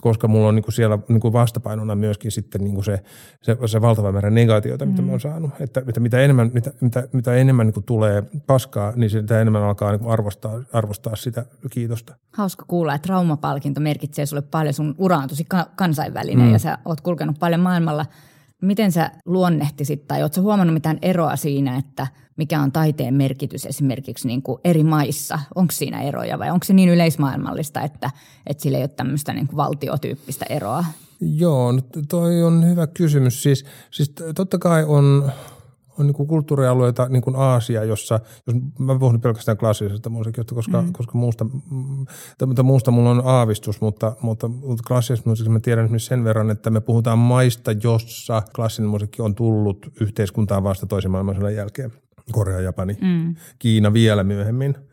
[0.00, 3.02] koska mulla on niin kuin siellä niin kuin vastapainona myöskin sitten niin kuin se,
[3.42, 5.06] se, se valtava määrä negaatioita, mitä mm.
[5.06, 5.50] mä oon saanut.
[5.60, 9.62] Että, että mitä enemmän, mitä, mitä, mitä enemmän niin kuin tulee paskaa, niin sitä enemmän
[9.62, 12.14] alkaa niin arvostaa, arvostaa sitä kiitosta.
[12.34, 14.74] Hauska kuulla, että traumapalkinto merkitsee sulle paljon.
[14.74, 15.46] Sun ura on tosi
[15.76, 16.52] kansainvälinen mm.
[16.52, 18.06] ja sä oot kulkenut paljon maailmalla–
[18.60, 22.06] Miten sä luonnehtisit tai ootko huomannut mitään eroa siinä, että
[22.36, 25.38] mikä on taiteen merkitys esimerkiksi niin kuin eri maissa?
[25.54, 28.10] Onko siinä eroja vai onko se niin yleismaailmallista, että,
[28.46, 30.84] että sillä ei ole tämmöistä niin kuin valtiotyyppistä eroa?
[31.20, 33.42] Joo, no toi on hyvä kysymys.
[33.42, 35.32] Siis, siis totta kai on
[36.00, 40.82] on niin kuin kulttuurialueita, niin kuin Aasia, jossa, jos mä puhun pelkästään klassisesta musiikista, koska,
[40.82, 40.92] mm.
[40.92, 41.46] koska muusta,
[42.46, 46.50] mutta muusta mulla on aavistus, mutta, mutta, mutta klassisesta musiikista mä tiedän esimerkiksi sen verran,
[46.50, 51.92] että me puhutaan maista, jossa klassinen musiikki on tullut yhteiskuntaan vasta toisen maailmansodan jälkeen.
[52.32, 53.36] Korea, Japani, mm.
[53.58, 54.74] Kiina vielä myöhemmin–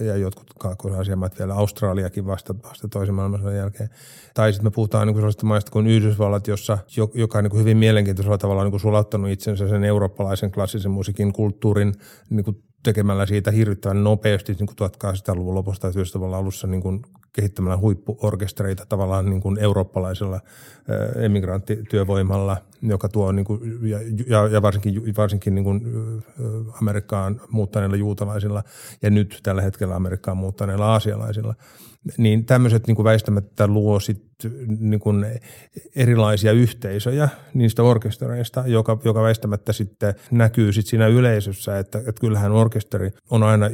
[0.00, 3.90] ja jotkut kaakkois maat vielä, Australiakin vasta, vasta toisen maailmansodan jälkeen.
[4.34, 6.78] Tai sitten me puhutaan niin sellaisista maista kuin Yhdysvallat, jossa,
[7.14, 11.94] joka on niin hyvin mielenkiintoisella tavalla niin sulattanut itsensä sen eurooppalaisen klassisen musiikin kulttuurin
[12.30, 12.44] niin
[12.82, 17.02] tekemällä siitä hirvittävän nopeasti niin kuin 1800-luvun lopusta ja 90 alussa niin kuin
[17.32, 20.40] kehittämällä huippuorkestereita tavallaan niin kuin eurooppalaisella
[21.16, 23.60] emigranttityövoimalla, joka tuo niin kuin,
[24.26, 25.82] ja, ja, varsinkin, varsinkin niin kuin
[26.82, 28.62] Amerikkaan muuttaneilla juutalaisilla
[29.02, 31.54] ja nyt tällä hetkellä Amerikkaan muuttaneilla aasialaisilla.
[32.18, 34.24] Niin tämmöiset niin kuin väistämättä luo sit,
[34.78, 35.26] niin kuin
[35.96, 42.52] erilaisia yhteisöjä niistä orkestereista, joka, joka väistämättä sitten näkyy sit siinä yleisössä, että, että kyllähän
[42.52, 43.70] orkesteri on aina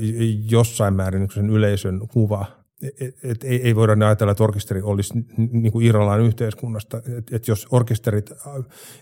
[0.50, 2.46] jossain määrin sen yleisön kuva–
[2.82, 7.02] et, et, ei, ei voida ajatella, että orkesteri olisi niin kuin irrallaan yhteiskunnasta.
[7.18, 8.30] Et, et jos orkesterit,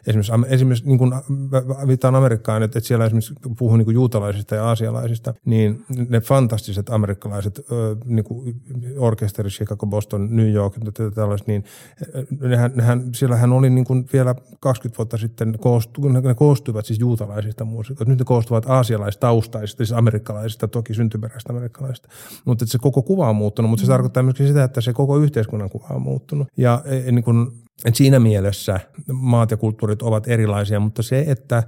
[0.07, 1.13] esimerkiksi, esimerkiksi niin kuin
[1.87, 6.91] viittaan Amerikkaan, että, että siellä esimerkiksi puhuu niin kuin juutalaisista ja aasialaisista, niin ne fantastiset
[6.91, 7.61] amerikkalaiset
[8.05, 8.63] niin kuin
[8.99, 10.75] orkesterit, Chicago, Boston, New York,
[11.15, 11.65] tällaiset, niin
[12.41, 15.55] nehän, nehän, siellähän oli niin kuin vielä 20 vuotta sitten,
[16.23, 18.11] ne koostuivat siis juutalaisista muusikoista.
[18.11, 22.09] Nyt ne koostuvat aasialaistaustaisista, siis amerikkalaisista, toki syntyperäistä amerikkalaisista.
[22.45, 23.95] Mutta se koko kuva on muuttunut muuttunut, mutta se mm.
[23.95, 26.49] tarkoittaa myöskin sitä, että se koko yhteiskunnan kuva on muuttunut.
[26.57, 27.53] Ja e, e, niin kuin
[27.85, 28.81] Et siinä mielessä
[29.13, 31.63] maat ja kulttuurit ovat erilaisia, mutta se, että,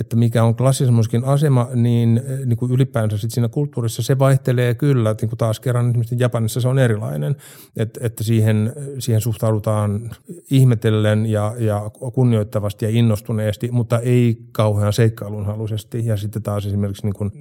[0.00, 5.14] että mikä on klassisen asema, niin, niin kuin ylipäänsä sit siinä kulttuurissa se vaihtelee kyllä.
[5.20, 7.36] Niin kuin taas kerran esimerkiksi Japanissa se on erilainen,
[7.76, 10.10] että, että siihen, siihen suhtaudutaan
[10.50, 16.06] ihmetellen ja, ja kunnioittavasti ja innostuneesti, mutta ei kauhean seikkailunhaluisesti.
[16.06, 17.32] Ja sitten taas esimerkiksi niin kuin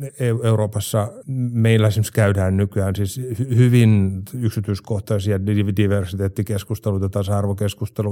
[0.43, 1.11] Euroopassa
[1.51, 5.45] meillä esimerkiksi käydään nykyään siis hyvin yksityiskohtaisia
[5.77, 8.06] diversiteettikeskusteluita, tasa-arvokeskusteluita,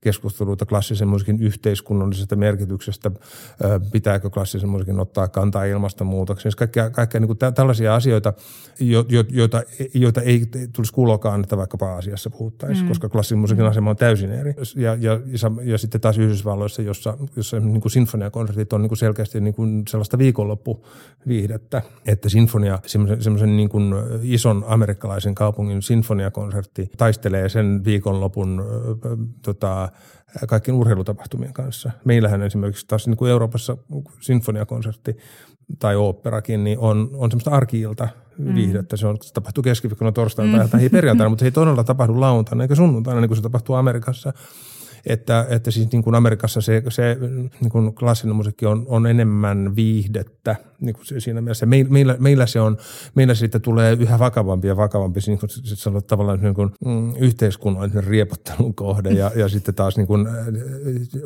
[0.00, 3.10] keskusteluita klassisen musiikin yhteiskunnallisesta merkityksestä,
[3.92, 6.42] pitääkö klassisen musiikin ottaa kantaa ilmastonmuutokseen.
[6.42, 8.32] Siis kaikkea, kaikkea niin kuin tällaisia asioita,
[9.30, 9.62] joita,
[9.94, 12.88] joita ei tulisi kuulokaan, että vaikkapa asiassa puhuttaisiin, mm.
[12.88, 13.70] koska klassisen musiikin mm.
[13.70, 14.54] asema on täysin eri.
[14.76, 18.98] Ja, ja, ja, ja sitten taas Yhdysvalloissa, jossa, jossa niin kuin sinfoniakonsertit on niin kuin
[18.98, 26.90] selkeästi niin kuin sellaista viikonloppuviihdettä, että sinfonia, semmoisen, semmoisen niin kuin ison amerikkalaisen kaupungin sinfoniakonsertti
[26.96, 28.64] taistelee sen viikonlopun
[29.42, 29.88] tota,
[30.48, 31.90] kaikkien urheilutapahtumien kanssa.
[32.04, 33.76] Meillähän esimerkiksi taas niin kuin Euroopassa
[34.20, 35.16] sinfoniakonsertti
[35.78, 38.08] tai oopperakin, niin on, on semmoista arkiilta
[38.54, 38.96] viihdettä.
[38.96, 38.98] Mm.
[38.98, 40.68] Se, on, se tapahtuu keskiviikkona, torstaina mm.
[40.68, 44.32] tai perjantaina, mutta se ei todella tapahdu lauantaina eikä sunnuntaina, niin kuin se tapahtuu Amerikassa
[45.06, 47.16] että, että siis niin kuin Amerikassa se, se
[47.60, 51.66] niin kuin klassinen musiikki on, on enemmän viihdettä niin kuin siinä mielessä.
[51.66, 52.76] Meillä, meillä, se on,
[53.14, 57.12] meillä siitä tulee yhä vakavampi ja vakavampi niin kuin, se on tavallaan niin kuin, mm,
[57.16, 60.28] yhteiskunnallinen riepottelun kohde ja, ja sitten taas niin kuin,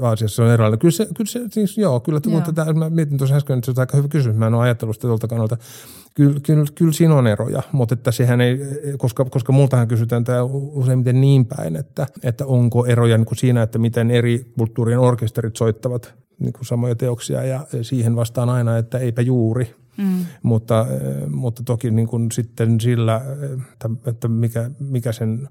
[0.01, 0.79] Aasiassa on erilainen.
[0.79, 2.41] Kyllä se, kyllä se siis joo, kyllä joo.
[2.41, 4.37] Tätä, mä mietin tuossa äsken, että se on aika hyvä kysymys.
[4.37, 5.57] Mä en ole ajatellut sitä tuolta kannalta
[6.15, 8.59] kyllä, kyllä, kyllä siinä on eroja, mutta että sehän ei,
[8.99, 10.43] koska, koska multahan kysytään tämä
[10.73, 15.57] useimmiten niin päin, että, että onko eroja niin kuin siinä, että miten eri kulttuurien orkesterit
[15.57, 19.75] soittavat niin kuin samoja teoksia ja siihen vastaan aina, että eipä juuri.
[19.97, 20.25] Mm.
[20.43, 20.87] Mutta,
[21.29, 23.21] mutta toki niin kuin sitten sillä,
[23.73, 25.49] että, että mikä, mikä sen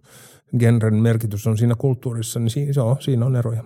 [0.59, 3.64] genren merkitys on siinä kulttuurissa, niin siinä, joo, siinä on eroja.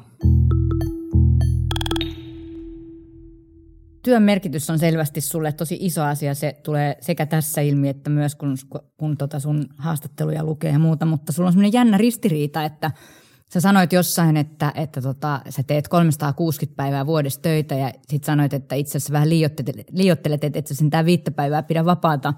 [4.05, 6.33] työn merkitys on selvästi sulle tosi iso asia.
[6.33, 8.57] Se tulee sekä tässä ilmi, että myös kun,
[8.97, 11.05] kun tota sun haastatteluja lukee ja muuta.
[11.05, 12.91] Mutta sulla on semmoinen jännä ristiriita, että
[13.53, 18.53] sä sanoit jossain, että, että tota, sä teet 360 päivää vuodessa töitä ja sit sanoit,
[18.53, 22.33] että itse asiassa vähän liiottelet, liiottelet että et sä sen tää viittä päivää pidä vapaata.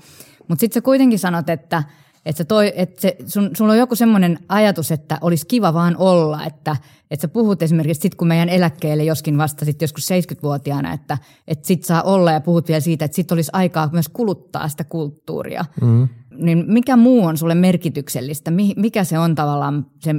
[0.47, 1.83] Mutta sitten sä kuitenkin sanot, että–
[2.27, 6.45] että, toi, että se, sun, sulla on joku semmoinen ajatus, että olisi kiva vaan olla,
[6.45, 6.75] että,
[7.11, 11.67] että sä puhut esimerkiksi sit kun meidän eläkkeelle joskin vasta sit joskus 70-vuotiaana, että, että
[11.67, 15.65] sit saa olla ja puhut vielä siitä, että sit olisi aikaa myös kuluttaa sitä kulttuuria.
[15.81, 16.07] Mm.
[16.37, 18.51] Niin mikä muu on sulle merkityksellistä?
[18.75, 20.15] Mikä se on tavallaan se,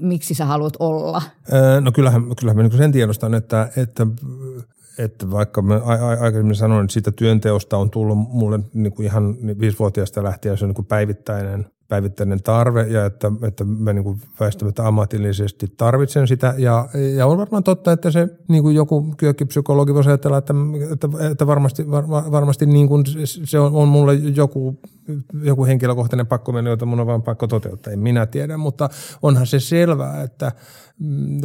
[0.00, 1.22] miksi sä haluat olla?
[1.80, 4.06] No kyllähän, kyllähän mä niin sen tiedostan, että, että
[4.98, 5.80] että vaikka mä
[6.20, 10.68] aikaisemmin sanoin, että siitä työnteosta on tullut mulle niin kuin ihan viisivuotiaasta lähtien se on
[10.68, 16.54] niin kuin päivittäinen– päivittäinen tarve ja että, että mä niin kuin väistämättä ammatillisesti tarvitsen sitä.
[16.58, 20.54] Ja, ja on varmaan totta, että se niin kuin joku kyökkipsykologi voisi ajatella, että,
[20.92, 24.80] että, että varmasti, var, varmasti niin kuin se on, on mulle joku,
[25.42, 27.92] joku henkilökohtainen pakko mennä, jota mun on vaan pakko toteuttaa.
[27.92, 28.88] En minä tiedä, mutta
[29.22, 30.52] onhan se selvää, että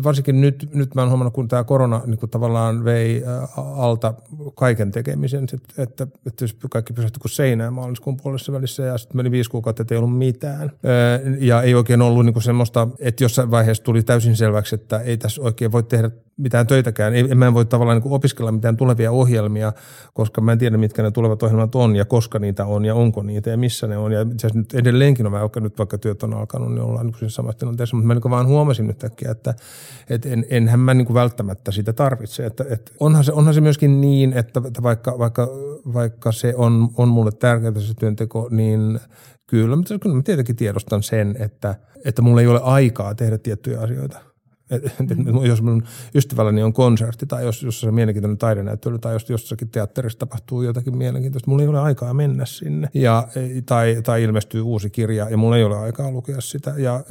[0.04, 3.24] varsinkin nyt, nyt mä oon huomannut, kun tämä korona niin kuin tavallaan vei
[3.58, 4.14] alta
[4.56, 9.32] kaiken tekemisen, että, että, että kaikki pysähtyi kuin seinään maaliskuun puolessa välissä ja sitten meni
[9.32, 10.72] viisi kuukautta, että ei ollut mitään.
[11.40, 15.42] Ja ei oikein ollut niin semmoista, että jossain vaiheessa tuli täysin selväksi, että ei tässä
[15.42, 17.14] oikein voi tehdä mitään töitäkään.
[17.14, 19.74] Ei, mä en voi tavallaan niin opiskella mitään tulevia ohjelmia,
[20.14, 23.24] koska mä en tiedä, mitkä ne tulevat ohjelmat on ja koska niitä on ja onko
[23.24, 24.12] niitä ja missä ne on.
[24.12, 27.16] Ja itse asiassa nyt edelleenkin on vaikka nyt vaikka työt on alkanut, niin ollaan niin
[27.16, 27.96] siinä samassa tilanteessa.
[27.96, 29.43] Mutta mä niin vaan huomasin nyt äkkiä, että,
[30.10, 32.46] että en, enhän mä niin välttämättä sitä tarvitse.
[32.46, 35.48] Että, että onhan, se, onhan se myöskin niin, että, että vaikka, vaikka,
[35.94, 39.00] vaikka se on, on mulle tärkeää se työnteko, niin
[39.48, 41.76] kyllä, mutta kyllä mä tietenkin tiedostan sen, että,
[42.06, 44.20] että mulla ei ole aikaa tehdä tiettyjä asioita–
[44.70, 45.46] Mm.
[45.46, 45.84] Jos mun
[46.16, 50.98] ystävälläni on konsertti tai jos jossain on mielenkiintoinen taidenäyttely tai jos jossakin teatterissa tapahtuu jotakin
[50.98, 52.90] mielenkiintoista, mulla ei ole aikaa mennä sinne.
[52.94, 53.28] Ja,
[53.66, 56.74] tai, tai ilmestyy uusi kirja ja mulla ei ole aikaa lukea sitä.
[56.78, 57.04] Ja,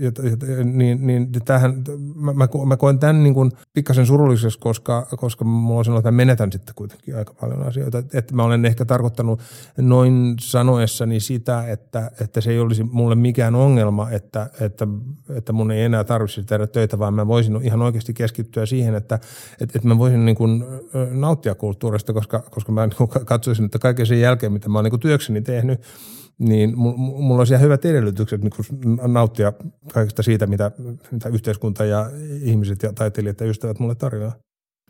[0.00, 0.12] ja,
[0.58, 1.84] ja niin, niin tähän,
[2.14, 6.12] mä, mä, mä koen tämän niin kuin pikkasen surulliseksi, koska, koska mulla on sellainen, että
[6.12, 7.98] menetän sitten kuitenkin aika paljon asioita.
[7.98, 9.40] Että mä olen ehkä tarkoittanut
[9.76, 14.86] noin sanoessani sitä, että, että se ei olisi mulle mikään ongelma, että, että,
[15.34, 19.14] että mun ei enää tarvitsisi tehdä töitä vaan mä voisin ihan oikeasti keskittyä siihen, että,
[19.60, 20.64] että, että mä voisin niin kuin
[21.10, 25.00] nauttia kulttuurista, koska, koska mä niin katsoisin, että kaiken sen jälkeen, mitä mä oon niin
[25.00, 25.80] työkseni tehnyt,
[26.38, 28.52] niin mulla olisi ihan hyvät edellytykset niin
[29.06, 29.52] nauttia
[29.92, 30.70] kaikesta siitä, mitä,
[31.10, 32.10] mitä yhteiskunta ja
[32.42, 34.32] ihmiset ja taiteilijat ja ystävät mulle tarjoaa.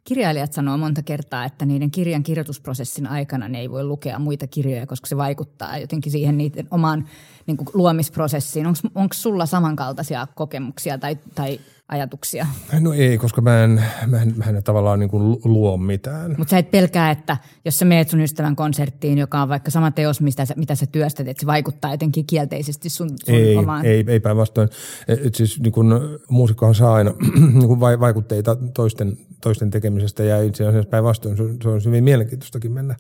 [0.04, 4.86] Kirjailijat sanoo monta kertaa, että niiden kirjan kirjoitusprosessin aikana ne ei voi lukea muita kirjoja,
[4.86, 7.08] koska se vaikuttaa jotenkin siihen niiden omaan
[7.46, 8.66] niin kuin luomisprosessiin.
[8.94, 12.46] Onko sulla samankaltaisia kokemuksia tai, tai ajatuksia?
[12.80, 16.34] No ei, koska mä en, mä en, mä en tavallaan niin kuin luo mitään.
[16.38, 19.90] Mutta sä et pelkää, että jos sä meet sun ystävän konserttiin, joka on vaikka sama
[19.90, 23.86] teos, mistä sä, mitä sä työstät, että se vaikuttaa jotenkin kielteisesti sun, sun ei, omaan...
[23.86, 24.68] Ei, ei päinvastoin.
[25.08, 27.10] Et siis niin kun, muusikkohan saa aina
[27.58, 32.96] niin kun vaikutteita toisten, toisten tekemisestä ja itse asiassa päinvastoin se on hyvin mielenkiintoistakin mennä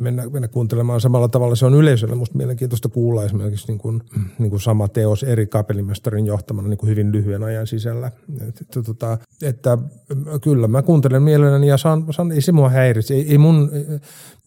[0.00, 1.56] mennä, mennä kuuntelemaan samalla tavalla.
[1.56, 4.02] Se on yleisölle musta mielenkiintoista kuulla esimerkiksi niin kuin,
[4.38, 8.10] niin kuin sama teos eri kapellimestarin johtamana niin kuin hyvin lyhyen ajan sisällä.
[8.48, 9.78] Että, tota, että
[10.42, 13.14] kyllä mä kuuntelen mielelläni ja saan, saan ei se mua häiritse.
[13.14, 13.70] Ei, ei mun,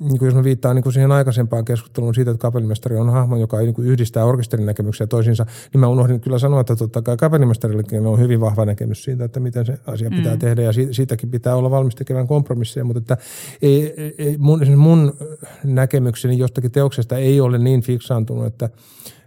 [0.01, 3.37] niin kuin jos mä viittaan niin kuin siihen aikaisempaan keskusteluun siitä, että kapellimestari on hahmo,
[3.37, 7.17] joka niin kuin yhdistää orkesterin näkemyksiä toisiinsa, niin mä unohdin kyllä sanoa, että totta kai
[7.17, 10.39] kapellimestarillekin on hyvin vahva näkemys siitä, että miten se asia pitää mm.
[10.39, 13.17] tehdä ja siitäkin pitää olla valmis tekemään kompromisseja, mutta että
[13.61, 15.13] ei, ei, mun, mun
[15.63, 18.69] näkemykseni jostakin teoksesta ei ole niin fiksaantunut, että,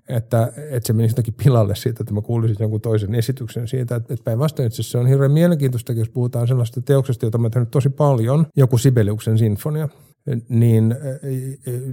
[0.09, 3.97] että, että se menisi jotenkin pilalle siitä, että mä kuulisin jonkun toisen esityksen siitä.
[3.97, 7.71] Että, että päinvastoin itse se on hirveän mielenkiintoista, jos puhutaan sellaista teoksesta, jota mä tehnyt
[7.71, 9.89] tosi paljon, joku Sibeliuksen sinfonia
[10.49, 10.97] niin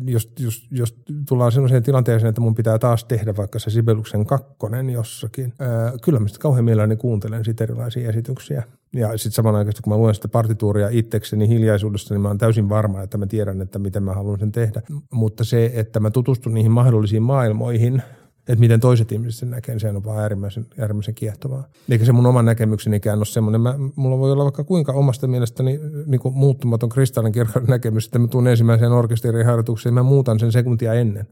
[0.07, 0.95] jos, jos, jos
[1.27, 6.19] tullaan sellaiseen tilanteeseen, että mun pitää taas tehdä vaikka se Sibeluksen kakkonen jossakin, ää, kyllä
[6.19, 8.63] mä sitten kauhean mielelläni kuuntelen siitä erilaisia esityksiä.
[8.93, 13.01] Ja sitten samanaikaisesti, kun mä luen sitä partituuria itsekseni hiljaisuudessa, niin mä oon täysin varma,
[13.01, 14.81] että mä tiedän, että miten mä haluan sen tehdä.
[15.11, 18.01] Mutta se, että mä tutustun niihin mahdollisiin maailmoihin–
[18.47, 21.67] että miten toiset ihmiset sen näkee, niin se on vaan äärimmäisen, äärimmäisen kiehtovaa.
[21.89, 23.61] Eikä se mun oma näkemyksenikään ole semmoinen.
[23.61, 28.27] Mä, mulla voi olla vaikka kuinka omasta mielestäni niin kuin muuttumaton kristallinkirkon näkemys, että mä
[28.27, 31.27] tuun ensimmäiseen orkesteriharjoitukseen, mä muutan sen sekuntia ennen.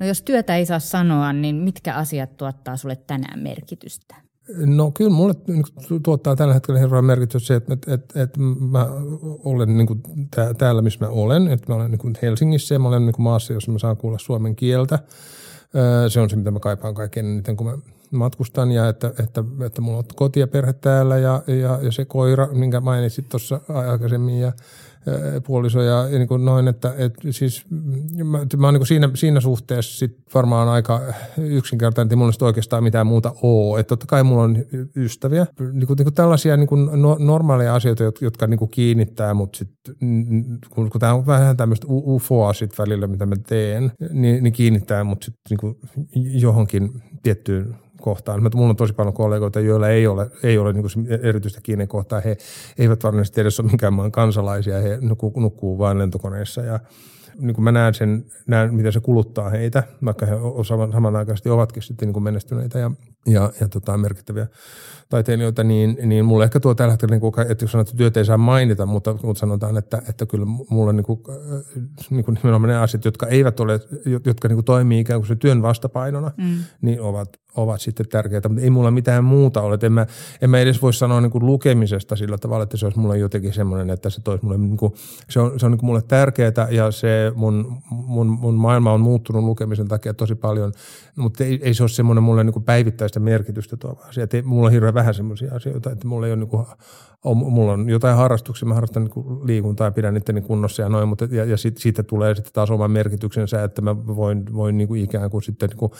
[0.00, 4.27] No jos työtä ei saa sanoa, niin mitkä asiat tuottaa sulle tänään merkitystä?
[4.56, 5.64] No kyllä mulle niin
[6.02, 8.40] tuottaa tällä hetkellä hirveän merkitys se, että, että, että, että
[8.70, 8.86] mä
[9.44, 10.02] olen niin kuin
[10.58, 11.48] täällä, missä mä olen.
[11.48, 13.96] Että mä olen niin kuin Helsingissä ja mä olen niin kuin maassa, jossa mä saan
[13.96, 14.98] kuulla suomen kieltä.
[16.08, 17.78] Se on se, mitä mä kaipaan kaikkein eniten, kun mä
[18.10, 22.04] matkustan ja että, että, että mulla on koti ja perhe täällä ja, ja, ja se
[22.04, 24.52] koira, minkä mainitsit tuossa aikaisemmin ja–
[25.46, 27.64] puoliso ja, niin kuin noin, että et siis
[28.24, 31.00] mä, mä oon niin kuin siinä, siinä suhteessa sit varmaan aika
[31.38, 33.80] yksinkertainen, että mulla oikeastaan mitään muuta ole.
[33.80, 34.64] Että totta kai mulla on
[34.96, 39.34] ystäviä, niin kuin, niin kuin tällaisia niin kuin no, normaaleja asioita, jotka niin kuin kiinnittää,
[39.34, 39.94] mutta sitten
[40.70, 45.04] kun, kun tämä on vähän tämmöistä ufoa sit välillä, mitä mä teen, niin, niin kiinnittää
[45.04, 45.76] mut sitten niin kuin
[46.14, 48.42] johonkin tiettyyn kohtaan.
[48.54, 52.20] Mulla on tosi paljon kollegoita, joilla ei ole, ei ole niin erityistä kohtaa.
[52.20, 52.36] He
[52.78, 56.80] eivät varmasti edes ole minkään maan kansalaisia, he nukkuu, nukkuu vain lentokoneissa ja
[57.40, 60.34] niin kuin mä näen sen, näen, miten se kuluttaa heitä, vaikka he
[60.92, 62.90] samanaikaisesti ovatkin sitten niin kuin menestyneitä ja,
[63.26, 64.46] ja, ja tota, merkittäviä
[65.08, 68.16] taiteilijoita, niin, niin mulle ehkä tuo tällä hetkellä, niin kuin, että jos sanotaan, että työt
[68.16, 71.20] ei saa mainita, mutta, mutta sanotaan, että, että kyllä mulle niin kuin,
[72.10, 73.80] niin kuin nimenomaan ne asiat, jotka eivät ole,
[74.24, 76.58] jotka niin kuin toimii ikään kuin se työn vastapainona, mm.
[76.80, 79.78] niin ovat, ovat sitten tärkeitä, mutta ei mulla mitään muuta ole.
[79.82, 80.06] En mä,
[80.42, 83.52] en mä edes voi sanoa niin kuin lukemisesta sillä tavalla, että se olisi mulle jotenkin
[83.52, 84.92] semmoinen, että se toisi mulle, niin kuin,
[85.30, 89.00] se on, se on niin kuin mulle tärkeää ja se mun, mun, mun maailma on
[89.00, 90.72] muuttunut lukemisen takia tosi paljon,
[91.16, 94.24] mutta ei, ei se ole semmoinen mulle niin kuin päivittäistä merkitystä tuo asia.
[94.24, 96.66] Että mulla on hirveän vähän semmoisia asioita, että mulla ei ole niin kuin,
[97.24, 101.08] on, mulla on jotain harrastuksia, mä harrastan niin liikuntaa ja pidän niiden kunnossa ja noin,
[101.08, 104.88] mutta ja, ja sit, siitä tulee sitten taas oma merkityksensä, että mä voin, voin niin
[104.88, 105.92] kuin ikään kuin sitten niin kuin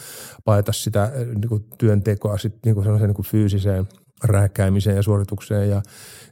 [0.44, 3.89] paeta sitä niin kuin työntekoa sitten niin kuin sellaiseen niin kuin fyysiseen
[4.24, 5.82] rääkkäämiseen ja suoritukseen ja,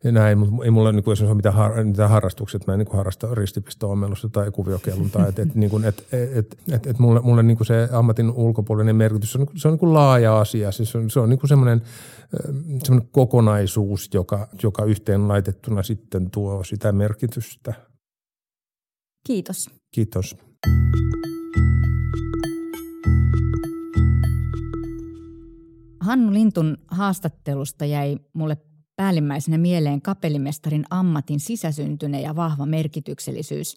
[0.05, 2.79] ja näin, mutta ei mulla niin kuin, ole mitään, har, mitään harrastuksia, että mä en
[2.79, 7.43] niin kuin harrasta ristipisto-ommelusta tai kuviokeluntaa, että et, niin et, et, et, et mulle, mulle
[7.43, 10.99] niin kuin se ammatin ulkopuolinen merkitys on, se on niin kuin laaja asia, siis se
[10.99, 11.83] on, se on niin kuin semmoinen,
[12.85, 17.75] semmoinen kokonaisuus, joka, joka yhteen laitettuna sitten tuo sitä merkitystä.
[19.27, 19.71] Kiitos.
[19.95, 20.37] Kiitos.
[26.07, 28.57] Hannu Lintun haastattelusta jäi mulle
[28.97, 33.77] päällimmäisenä mieleen kapellimestarin ammatin sisäsyntyne ja vahva merkityksellisyys,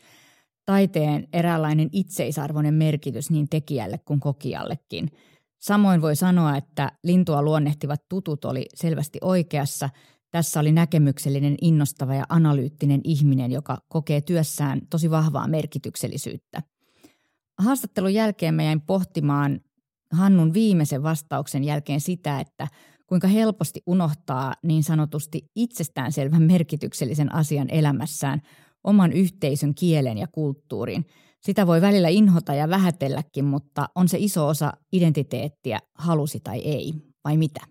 [0.66, 5.12] taiteen eräänlainen itseisarvoinen merkitys niin tekijälle kuin kokijallekin.
[5.60, 9.90] Samoin voi sanoa, että lintua luonnehtivat tutut oli selvästi oikeassa.
[10.32, 16.64] Tässä oli näkemyksellinen, innostava ja analyyttinen ihminen, joka kokee työssään tosi vahvaa merkityksellisyyttä.
[17.58, 19.62] Haastattelun jälkeen mä jäin pohtimaan
[20.12, 22.68] Hannun viimeisen vastauksen jälkeen sitä, että
[23.08, 28.42] kuinka helposti unohtaa niin sanotusti itsestäänselvän merkityksellisen asian elämässään
[28.84, 31.06] oman yhteisön kielen ja kulttuurin.
[31.42, 36.94] Sitä voi välillä inhota ja vähätelläkin, mutta on se iso osa identiteettiä, halusi tai ei,
[37.24, 37.62] vai mitä?